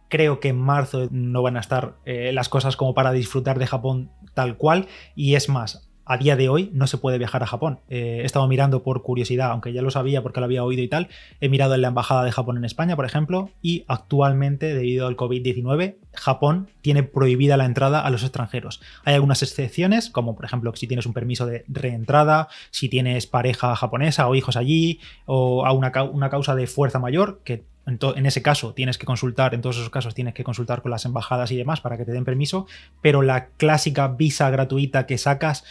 Creo 0.08 0.38
que 0.38 0.48
en 0.48 0.58
marzo 0.58 1.08
no 1.10 1.40
van 1.40 1.56
a 1.56 1.60
estar 1.60 1.96
eh, 2.04 2.30
las 2.34 2.50
cosas 2.50 2.76
como 2.76 2.92
para 2.92 3.10
disfrutar 3.12 3.58
de 3.58 3.66
Japón 3.66 4.10
tal 4.34 4.58
cual. 4.58 4.86
Y 5.16 5.34
es 5.34 5.48
más, 5.48 5.88
a 6.06 6.16
día 6.18 6.36
de 6.36 6.48
hoy 6.48 6.70
no 6.72 6.86
se 6.86 6.98
puede 6.98 7.18
viajar 7.18 7.42
a 7.42 7.46
Japón. 7.46 7.80
Eh, 7.88 8.20
he 8.22 8.24
estado 8.24 8.46
mirando 8.48 8.82
por 8.82 9.02
curiosidad, 9.02 9.50
aunque 9.50 9.72
ya 9.72 9.82
lo 9.82 9.90
sabía 9.90 10.22
porque 10.22 10.40
lo 10.40 10.46
había 10.46 10.64
oído 10.64 10.82
y 10.82 10.88
tal. 10.88 11.08
He 11.40 11.48
mirado 11.48 11.74
en 11.74 11.82
la 11.82 11.88
Embajada 11.88 12.24
de 12.24 12.32
Japón 12.32 12.56
en 12.56 12.64
España, 12.64 12.96
por 12.96 13.04
ejemplo, 13.04 13.50
y 13.62 13.84
actualmente, 13.88 14.74
debido 14.74 15.06
al 15.06 15.16
COVID-19, 15.16 15.96
Japón 16.12 16.70
tiene 16.82 17.02
prohibida 17.02 17.56
la 17.56 17.64
entrada 17.64 18.00
a 18.00 18.10
los 18.10 18.22
extranjeros. 18.22 18.80
Hay 19.04 19.14
algunas 19.14 19.42
excepciones, 19.42 20.10
como 20.10 20.34
por 20.34 20.44
ejemplo 20.44 20.74
si 20.74 20.86
tienes 20.86 21.06
un 21.06 21.12
permiso 21.12 21.46
de 21.46 21.64
reentrada, 21.68 22.48
si 22.70 22.88
tienes 22.88 23.26
pareja 23.26 23.74
japonesa 23.76 24.28
o 24.28 24.34
hijos 24.34 24.56
allí, 24.56 25.00
o 25.26 25.66
a 25.66 25.72
una, 25.72 25.92
una 26.04 26.30
causa 26.30 26.54
de 26.54 26.66
fuerza 26.66 26.98
mayor, 26.98 27.40
que 27.44 27.64
en, 27.86 28.26
ese 28.26 28.42
caso 28.42 28.72
tienes 28.72 28.98
que 28.98 29.06
consultar, 29.06 29.54
en 29.54 29.60
todos 29.60 29.76
esos 29.76 29.90
casos 29.90 30.14
tienes 30.14 30.34
que 30.34 30.44
consultar 30.44 30.82
con 30.82 30.90
las 30.90 31.04
embajadas 31.04 31.50
y 31.50 31.56
demás 31.56 31.80
para 31.80 31.96
que 31.96 32.04
te 32.04 32.12
den 32.12 32.24
permiso, 32.24 32.66
pero 33.02 33.22
la 33.22 33.46
clásica 33.56 34.08
visa 34.08 34.48
gratuita 34.50 35.06
que 35.06 35.18
sacas 35.18 35.64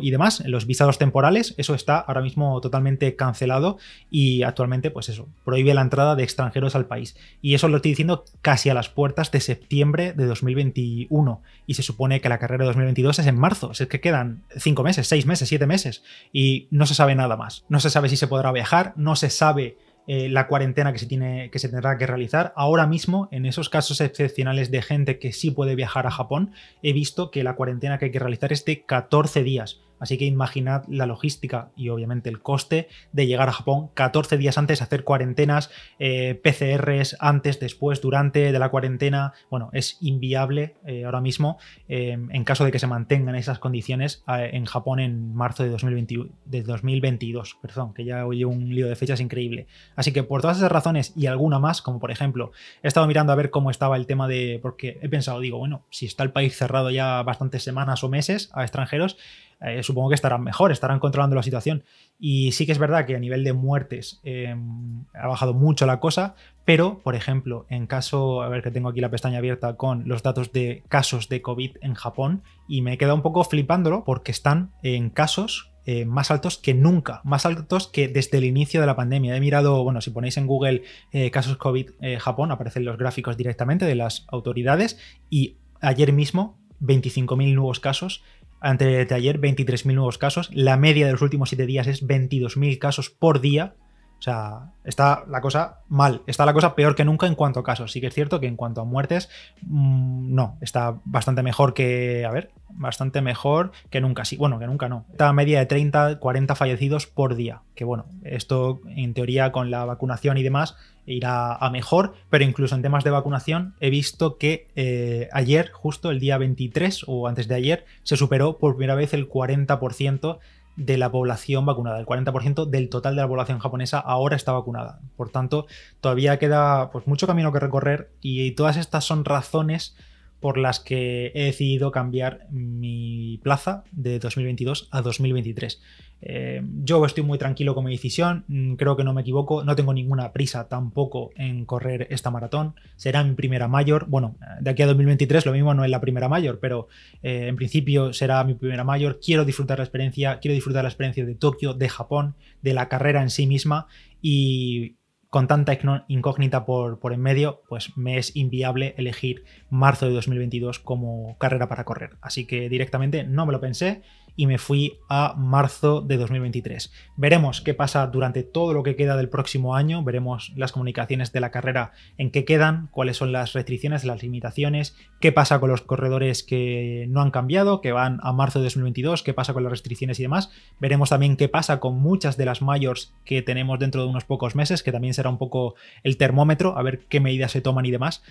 y 0.00 0.10
demás, 0.10 0.42
los 0.46 0.66
visados 0.66 0.98
temporales, 0.98 1.54
eso 1.58 1.74
está 1.74 1.98
ahora 1.98 2.22
mismo 2.22 2.60
totalmente 2.60 3.14
cancelado 3.16 3.78
y 4.10 4.42
actualmente 4.42 4.90
pues 4.90 5.08
eso, 5.08 5.28
prohíbe 5.44 5.74
la 5.74 5.82
entrada 5.82 6.16
de 6.16 6.24
extranjeros 6.24 6.74
al 6.74 6.86
país. 6.86 7.16
Y 7.42 7.54
eso 7.54 7.68
lo 7.68 7.76
estoy 7.76 7.92
diciendo 7.92 8.24
casi 8.40 8.70
a 8.70 8.74
las 8.74 8.88
puertas 8.88 9.30
de 9.30 9.40
septiembre 9.40 10.12
de 10.12 10.26
2021 10.26 11.42
y 11.66 11.74
se 11.74 11.82
supone 11.82 12.20
que 12.20 12.28
la 12.28 12.38
carrera 12.38 12.64
de 12.64 12.68
2022 12.68 13.18
es 13.18 13.26
en 13.26 13.38
marzo, 13.38 13.72
es 13.72 13.86
que 13.86 14.00
quedan 14.00 14.42
cinco 14.56 14.82
meses, 14.82 15.06
seis 15.06 15.26
meses, 15.26 15.48
siete 15.48 15.66
meses 15.66 16.02
y 16.32 16.68
no 16.70 16.86
se 16.86 16.94
sabe 16.94 17.14
nada 17.14 17.36
más. 17.36 17.64
No 17.68 17.80
se 17.80 17.90
sabe 17.90 18.08
si 18.08 18.16
se 18.16 18.28
podrá 18.28 18.52
viajar, 18.52 18.94
no 18.96 19.16
se 19.16 19.30
sabe 19.30 19.76
eh, 20.06 20.28
la 20.28 20.46
cuarentena 20.46 20.92
que 20.92 20.98
se, 20.98 21.06
tiene, 21.06 21.50
que 21.50 21.58
se 21.58 21.68
tendrá 21.68 21.96
que 21.96 22.06
realizar. 22.06 22.52
Ahora 22.56 22.86
mismo, 22.86 23.28
en 23.30 23.46
esos 23.46 23.68
casos 23.68 24.00
excepcionales 24.00 24.70
de 24.70 24.82
gente 24.82 25.18
que 25.18 25.32
sí 25.32 25.50
puede 25.50 25.74
viajar 25.74 26.06
a 26.06 26.10
Japón, 26.10 26.52
he 26.82 26.92
visto 26.92 27.30
que 27.30 27.42
la 27.42 27.56
cuarentena 27.56 27.98
que 27.98 28.06
hay 28.06 28.10
que 28.10 28.18
realizar 28.18 28.52
es 28.52 28.64
de 28.64 28.84
14 28.84 29.42
días. 29.42 29.80
Así 30.04 30.18
que 30.18 30.26
imaginad 30.26 30.84
la 30.86 31.06
logística 31.06 31.70
y 31.76 31.88
obviamente 31.88 32.28
el 32.28 32.42
coste 32.42 32.88
de 33.12 33.26
llegar 33.26 33.48
a 33.48 33.52
Japón 33.52 33.88
14 33.94 34.36
días 34.36 34.58
antes, 34.58 34.82
hacer 34.82 35.02
cuarentenas, 35.02 35.70
eh, 35.98 36.38
PCRs 36.44 37.16
antes, 37.20 37.58
después, 37.58 38.02
durante 38.02 38.52
de 38.52 38.58
la 38.58 38.68
cuarentena. 38.68 39.32
Bueno, 39.48 39.70
es 39.72 39.96
inviable 40.02 40.74
eh, 40.84 41.06
ahora 41.06 41.22
mismo 41.22 41.56
em, 41.88 42.30
en 42.32 42.44
caso 42.44 42.66
de 42.66 42.72
que 42.72 42.78
se 42.78 42.86
mantengan 42.86 43.34
esas 43.34 43.58
condiciones 43.58 44.22
eh, 44.28 44.50
en 44.52 44.66
Japón 44.66 45.00
en 45.00 45.34
marzo 45.34 45.64
de, 45.64 45.70
2022. 45.70 47.56
Perdón, 47.62 47.94
que 47.94 48.04
ya 48.04 48.26
oye 48.26 48.44
un 48.44 48.74
lío 48.74 48.86
de 48.86 48.96
fechas 48.96 49.20
increíble. 49.20 49.68
Así 49.96 50.12
que 50.12 50.22
por 50.22 50.42
todas 50.42 50.58
esas 50.58 50.70
razones 50.70 51.14
y 51.16 51.28
alguna 51.28 51.58
más, 51.58 51.80
como 51.80 51.98
por 51.98 52.10
ejemplo, 52.10 52.52
he 52.82 52.88
estado 52.88 53.06
mirando 53.06 53.32
a 53.32 53.36
ver 53.36 53.48
cómo 53.48 53.70
estaba 53.70 53.96
el 53.96 54.04
tema 54.04 54.28
de. 54.28 54.58
Porque 54.60 54.98
he 55.00 55.08
pensado, 55.08 55.40
digo, 55.40 55.56
bueno, 55.56 55.86
si 55.88 56.04
está 56.04 56.24
el 56.24 56.30
país 56.30 56.54
cerrado 56.54 56.90
ya 56.90 57.22
bastantes 57.22 57.62
semanas 57.62 58.04
o 58.04 58.10
meses 58.10 58.50
a 58.52 58.64
extranjeros, 58.64 59.16
eh, 59.64 59.82
supongo 59.82 60.10
que 60.10 60.14
estarán 60.14 60.42
mejor, 60.42 60.72
estarán 60.72 60.98
controlando 60.98 61.36
la 61.36 61.42
situación. 61.42 61.84
Y 62.18 62.52
sí 62.52 62.66
que 62.66 62.72
es 62.72 62.78
verdad 62.78 63.06
que 63.06 63.16
a 63.16 63.18
nivel 63.18 63.44
de 63.44 63.52
muertes 63.52 64.20
em, 64.22 65.04
ha 65.14 65.26
bajado 65.26 65.54
mucho 65.54 65.86
la 65.86 66.00
cosa, 66.00 66.34
pero, 66.64 67.00
por 67.02 67.14
ejemplo, 67.14 67.66
en 67.68 67.86
caso, 67.86 68.42
a 68.42 68.48
ver 68.48 68.62
que 68.62 68.70
tengo 68.70 68.88
aquí 68.88 69.00
la 69.00 69.10
pestaña 69.10 69.38
abierta 69.38 69.76
con 69.76 70.06
los 70.06 70.22
datos 70.22 70.52
de 70.52 70.82
casos 70.88 71.28
de 71.28 71.42
COVID 71.42 71.78
en 71.80 71.94
Japón, 71.94 72.42
y 72.68 72.82
me 72.82 72.92
he 72.92 72.98
quedado 72.98 73.16
un 73.16 73.22
poco 73.22 73.42
flipándolo 73.44 74.04
porque 74.04 74.32
están 74.32 74.72
en 74.82 75.10
casos 75.10 75.72
eh, 75.86 76.04
más 76.04 76.30
altos 76.30 76.56
que 76.56 76.72
nunca, 76.72 77.20
más 77.24 77.44
altos 77.44 77.88
que 77.88 78.08
desde 78.08 78.38
el 78.38 78.44
inicio 78.44 78.80
de 78.80 78.86
la 78.86 78.96
pandemia. 78.96 79.36
He 79.36 79.40
mirado, 79.40 79.82
bueno, 79.82 80.00
si 80.00 80.10
ponéis 80.10 80.36
en 80.36 80.46
Google 80.46 80.82
eh, 81.12 81.30
casos 81.30 81.56
COVID 81.56 81.90
Japón, 82.18 82.50
aparecen 82.50 82.84
los 82.84 82.96
gráficos 82.96 83.36
directamente 83.36 83.84
de 83.84 83.94
las 83.94 84.26
autoridades 84.28 84.98
y 85.28 85.56
ayer 85.80 86.12
mismo 86.12 86.58
25.000 86.80 87.54
nuevos 87.54 87.80
casos 87.80 88.22
ante 88.64 89.04
de 89.04 89.14
ayer 89.14 89.40
23.000 89.40 89.94
nuevos 89.94 90.18
casos. 90.18 90.50
La 90.52 90.76
media 90.76 91.06
de 91.06 91.12
los 91.12 91.22
últimos 91.22 91.50
7 91.50 91.66
días 91.66 91.86
es 91.86 92.06
22.000 92.06 92.78
casos 92.78 93.10
por 93.10 93.40
día. 93.40 93.76
O 94.24 94.30
sea, 94.32 94.70
está 94.84 95.26
la 95.28 95.42
cosa 95.42 95.80
mal, 95.86 96.22
está 96.26 96.46
la 96.46 96.54
cosa 96.54 96.74
peor 96.74 96.94
que 96.94 97.04
nunca 97.04 97.26
en 97.26 97.34
cuanto 97.34 97.60
a 97.60 97.62
casos. 97.62 97.92
Sí 97.92 98.00
que 98.00 98.06
es 98.06 98.14
cierto 98.14 98.40
que 98.40 98.46
en 98.46 98.56
cuanto 98.56 98.80
a 98.80 98.84
muertes, 98.84 99.28
mm, 99.60 100.34
no, 100.34 100.56
está 100.62 100.96
bastante 101.04 101.42
mejor 101.42 101.74
que, 101.74 102.24
a 102.24 102.30
ver, 102.30 102.50
bastante 102.70 103.20
mejor 103.20 103.72
que 103.90 104.00
nunca. 104.00 104.24
Sí, 104.24 104.38
bueno, 104.38 104.58
que 104.58 104.66
nunca 104.66 104.88
no. 104.88 105.04
Está 105.10 105.28
a 105.28 105.34
media 105.34 105.58
de 105.58 105.66
30, 105.66 106.20
40 106.20 106.54
fallecidos 106.54 107.06
por 107.06 107.34
día. 107.34 107.60
Que 107.74 107.84
bueno, 107.84 108.06
esto 108.22 108.80
en 108.86 109.12
teoría 109.12 109.52
con 109.52 109.70
la 109.70 109.84
vacunación 109.84 110.38
y 110.38 110.42
demás 110.42 110.74
irá 111.04 111.54
a 111.54 111.68
mejor, 111.68 112.14
pero 112.30 112.44
incluso 112.44 112.74
en 112.74 112.80
temas 112.80 113.04
de 113.04 113.10
vacunación 113.10 113.74
he 113.78 113.90
visto 113.90 114.38
que 114.38 114.68
eh, 114.74 115.28
ayer, 115.32 115.70
justo 115.70 116.10
el 116.10 116.18
día 116.18 116.38
23 116.38 117.04
o 117.08 117.28
antes 117.28 117.46
de 117.46 117.56
ayer, 117.56 117.84
se 118.04 118.16
superó 118.16 118.56
por 118.56 118.74
primera 118.74 118.94
vez 118.94 119.12
el 119.12 119.28
40% 119.28 120.38
de 120.76 120.98
la 120.98 121.10
población 121.10 121.66
vacunada. 121.66 121.98
El 121.98 122.06
40% 122.06 122.66
del 122.66 122.88
total 122.88 123.16
de 123.16 123.22
la 123.22 123.28
población 123.28 123.58
japonesa 123.58 123.98
ahora 123.98 124.36
está 124.36 124.52
vacunada. 124.52 125.00
Por 125.16 125.30
tanto, 125.30 125.66
todavía 126.00 126.38
queda 126.38 126.90
pues, 126.90 127.06
mucho 127.06 127.26
camino 127.26 127.52
que 127.52 127.60
recorrer 127.60 128.10
y 128.20 128.52
todas 128.52 128.76
estas 128.76 129.04
son 129.04 129.24
razones 129.24 129.96
por 130.44 130.58
las 130.58 130.78
que 130.78 131.32
he 131.34 131.44
decidido 131.44 131.90
cambiar 131.90 132.46
mi 132.50 133.40
plaza 133.42 133.82
de 133.92 134.18
2022 134.18 134.88
a 134.90 135.00
2023. 135.00 135.80
Eh, 136.20 136.60
yo 136.82 137.02
estoy 137.06 137.24
muy 137.24 137.38
tranquilo 137.38 137.74
con 137.74 137.86
mi 137.86 137.92
decisión, 137.92 138.44
mm, 138.48 138.74
creo 138.74 138.94
que 138.94 139.04
no 139.04 139.14
me 139.14 139.22
equivoco, 139.22 139.64
no 139.64 139.74
tengo 139.74 139.94
ninguna 139.94 140.34
prisa 140.34 140.68
tampoco 140.68 141.30
en 141.36 141.64
correr 141.64 142.08
esta 142.10 142.30
maratón, 142.30 142.74
será 142.96 143.24
mi 143.24 143.32
primera 143.34 143.68
mayor, 143.68 144.04
bueno, 144.06 144.36
de 144.60 144.68
aquí 144.68 144.82
a 144.82 144.86
2023 144.86 145.46
lo 145.46 145.52
mismo 145.52 145.72
no 145.72 145.82
es 145.82 145.90
la 145.90 146.02
primera 146.02 146.28
mayor, 146.28 146.58
pero 146.60 146.88
eh, 147.22 147.46
en 147.48 147.56
principio 147.56 148.12
será 148.12 148.44
mi 148.44 148.52
primera 148.52 148.84
mayor, 148.84 149.20
quiero 149.24 149.46
disfrutar 149.46 149.78
la 149.78 149.84
experiencia, 149.84 150.40
quiero 150.40 150.54
disfrutar 150.54 150.82
la 150.84 150.90
experiencia 150.90 151.24
de 151.24 151.36
Tokio, 151.36 151.72
de 151.72 151.88
Japón, 151.88 152.34
de 152.60 152.74
la 152.74 152.90
carrera 152.90 153.22
en 153.22 153.30
sí 153.30 153.46
misma 153.46 153.86
y 154.20 154.96
con 155.34 155.48
tanta 155.48 155.76
incógnita 156.06 156.64
por, 156.64 157.00
por 157.00 157.12
en 157.12 157.20
medio, 157.20 157.60
pues 157.68 157.96
me 157.96 158.18
es 158.18 158.36
inviable 158.36 158.94
elegir 158.98 159.42
marzo 159.68 160.06
de 160.06 160.12
2022 160.12 160.78
como 160.78 161.36
carrera 161.38 161.68
para 161.68 161.82
correr. 161.82 162.10
Así 162.20 162.46
que 162.46 162.68
directamente 162.68 163.24
no 163.24 163.44
me 163.44 163.50
lo 163.50 163.60
pensé 163.60 164.02
y 164.36 164.46
me 164.46 164.58
fui 164.58 164.98
a 165.08 165.34
marzo 165.36 166.00
de 166.00 166.16
2023. 166.16 166.92
Veremos 167.16 167.60
qué 167.60 167.74
pasa 167.74 168.06
durante 168.06 168.42
todo 168.42 168.72
lo 168.72 168.82
que 168.82 168.96
queda 168.96 169.16
del 169.16 169.28
próximo 169.28 169.76
año, 169.76 170.02
veremos 170.02 170.52
las 170.56 170.72
comunicaciones 170.72 171.32
de 171.32 171.40
la 171.40 171.50
carrera 171.50 171.92
en 172.18 172.30
qué 172.30 172.44
quedan, 172.44 172.88
cuáles 172.90 173.16
son 173.16 173.32
las 173.32 173.52
restricciones, 173.52 174.04
las 174.04 174.22
limitaciones, 174.22 174.96
qué 175.20 175.32
pasa 175.32 175.60
con 175.60 175.70
los 175.70 175.82
corredores 175.82 176.42
que 176.42 177.06
no 177.08 177.20
han 177.20 177.30
cambiado, 177.30 177.80
que 177.80 177.92
van 177.92 178.18
a 178.22 178.32
marzo 178.32 178.58
de 178.58 178.64
2022, 178.64 179.22
qué 179.22 179.34
pasa 179.34 179.54
con 179.54 179.62
las 179.62 179.70
restricciones 179.70 180.18
y 180.18 180.22
demás. 180.22 180.50
Veremos 180.80 181.10
también 181.10 181.36
qué 181.36 181.48
pasa 181.48 181.80
con 181.80 181.98
muchas 181.98 182.36
de 182.36 182.44
las 182.44 182.62
mayors 182.62 183.14
que 183.24 183.42
tenemos 183.42 183.78
dentro 183.78 184.02
de 184.02 184.08
unos 184.08 184.24
pocos 184.24 184.54
meses, 184.54 184.82
que 184.82 184.92
también 184.92 185.14
será 185.14 185.30
un 185.30 185.38
poco 185.38 185.74
el 186.02 186.16
termómetro, 186.16 186.76
a 186.76 186.82
ver 186.82 187.06
qué 187.08 187.20
medidas 187.20 187.52
se 187.52 187.60
toman 187.60 187.86
y 187.86 187.90
demás. 187.90 188.22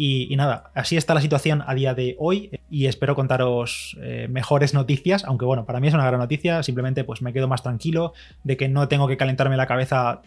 Y, 0.00 0.36
nada, 0.36 0.70
así 0.76 0.96
está 0.96 1.12
la 1.12 1.20
situación 1.20 1.64
a 1.66 1.74
día 1.74 1.92
de 1.92 2.14
hoy 2.20 2.52
y 2.70 2.86
espero 2.86 3.16
contaros 3.16 3.98
eh, 4.00 4.28
mejores 4.30 4.72
noticias, 4.72 5.24
aunque 5.24 5.44
bueno, 5.44 5.66
para 5.66 5.80
mí 5.80 5.88
es 5.88 5.94
una 5.94 6.06
gran 6.06 6.20
noticia, 6.20 6.62
simplemente 6.62 7.02
pues 7.02 7.20
me 7.20 7.32
quedo 7.32 7.48
más 7.48 7.64
tranquilo 7.64 8.12
de 8.44 8.56
que 8.56 8.68
no 8.68 8.86
tengo 8.86 9.08
que 9.08 9.16
calentarme 9.16 9.56
la 9.56 9.66
cabeza 9.66 10.22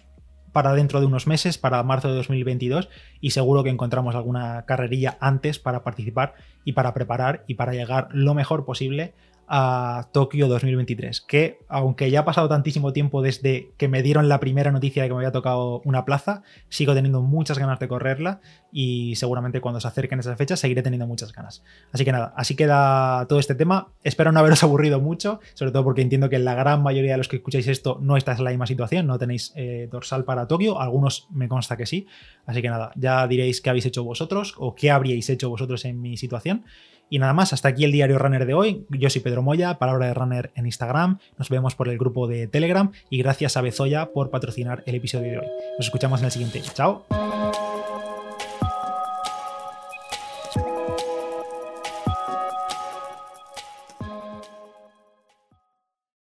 para 0.51 0.73
dentro 0.73 0.99
de 0.99 1.05
unos 1.05 1.25
meses, 1.25 1.57
para 1.57 1.81
marzo 1.83 2.09
de 2.09 2.15
2022, 2.15 2.89
y 3.21 3.29
seguro 3.29 3.63
que 3.63 3.69
encontramos 3.69 4.13
alguna 4.13 4.65
carrerilla 4.65 5.17
antes 5.21 5.57
para 5.57 5.85
participar 5.85 6.33
y 6.65 6.73
para 6.73 6.93
preparar 6.93 7.45
y 7.47 7.53
para 7.53 7.71
llegar 7.71 8.09
lo 8.11 8.33
mejor 8.33 8.65
posible 8.65 9.13
a 9.53 10.07
Tokio 10.13 10.47
2023, 10.47 11.19
que 11.19 11.59
aunque 11.67 12.09
ya 12.09 12.21
ha 12.21 12.25
pasado 12.25 12.47
tantísimo 12.47 12.93
tiempo 12.93 13.21
desde 13.21 13.73
que 13.75 13.89
me 13.89 14.01
dieron 14.01 14.29
la 14.29 14.39
primera 14.39 14.71
noticia 14.71 15.03
de 15.03 15.09
que 15.09 15.13
me 15.13 15.19
había 15.19 15.33
tocado 15.33 15.81
una 15.83 16.05
plaza, 16.05 16.41
sigo 16.69 16.93
teniendo 16.93 17.21
muchas 17.21 17.59
ganas 17.59 17.77
de 17.77 17.89
correrla 17.89 18.39
y 18.71 19.17
seguramente 19.17 19.59
cuando 19.59 19.81
se 19.81 19.89
acerquen 19.89 20.19
esas 20.19 20.37
fechas 20.37 20.61
seguiré 20.61 20.83
teniendo 20.83 21.05
muchas 21.05 21.33
ganas. 21.33 21.65
Así 21.91 22.05
que 22.05 22.13
nada, 22.13 22.33
así 22.37 22.55
queda 22.55 23.25
todo 23.27 23.39
este 23.39 23.53
tema. 23.53 23.89
Espero 24.05 24.31
no 24.31 24.39
haberos 24.39 24.63
aburrido 24.63 25.01
mucho, 25.01 25.41
sobre 25.53 25.73
todo 25.73 25.83
porque 25.83 26.01
entiendo 26.01 26.29
que 26.29 26.39
la 26.39 26.55
gran 26.55 26.81
mayoría 26.81 27.11
de 27.11 27.17
los 27.17 27.27
que 27.27 27.35
escucháis 27.35 27.67
esto 27.67 27.99
no 28.01 28.15
estáis 28.15 28.37
en 28.39 28.45
la 28.45 28.51
misma 28.51 28.67
situación, 28.67 29.05
no 29.05 29.19
tenéis 29.19 29.51
eh, 29.57 29.89
dorsal 29.91 30.23
para 30.23 30.47
Tokio, 30.47 30.79
algunos 30.79 31.27
me 31.29 31.49
consta 31.49 31.75
que 31.75 31.85
sí. 31.85 32.07
Así 32.45 32.61
que 32.61 32.69
nada, 32.69 32.93
ya 32.95 33.27
diréis 33.27 33.59
qué 33.59 33.69
habéis 33.69 33.85
hecho 33.85 34.05
vosotros 34.05 34.55
o 34.57 34.75
qué 34.75 34.91
habríais 34.91 35.29
hecho 35.29 35.49
vosotros 35.49 35.83
en 35.83 36.01
mi 36.01 36.15
situación. 36.15 36.63
Y 37.11 37.19
nada 37.19 37.33
más, 37.33 37.51
hasta 37.51 37.67
aquí 37.67 37.83
el 37.83 37.91
diario 37.91 38.17
Runner 38.17 38.45
de 38.45 38.53
hoy. 38.53 38.85
Yo 38.89 39.09
soy 39.09 39.19
Pedro 39.19 39.41
Moya, 39.41 39.77
palabra 39.77 40.07
de 40.07 40.13
Runner 40.13 40.49
en 40.55 40.65
Instagram. 40.65 41.19
Nos 41.37 41.49
vemos 41.49 41.75
por 41.75 41.89
el 41.89 41.97
grupo 41.97 42.25
de 42.25 42.47
Telegram 42.47 42.89
y 43.09 43.17
gracias 43.17 43.57
a 43.57 43.61
Bezoya 43.61 44.13
por 44.13 44.29
patrocinar 44.29 44.81
el 44.85 44.95
episodio 44.95 45.31
de 45.31 45.39
hoy. 45.39 45.47
Nos 45.77 45.87
escuchamos 45.87 46.21
en 46.21 46.27
el 46.27 46.31
siguiente. 46.31 46.61
Chao. 46.73 47.05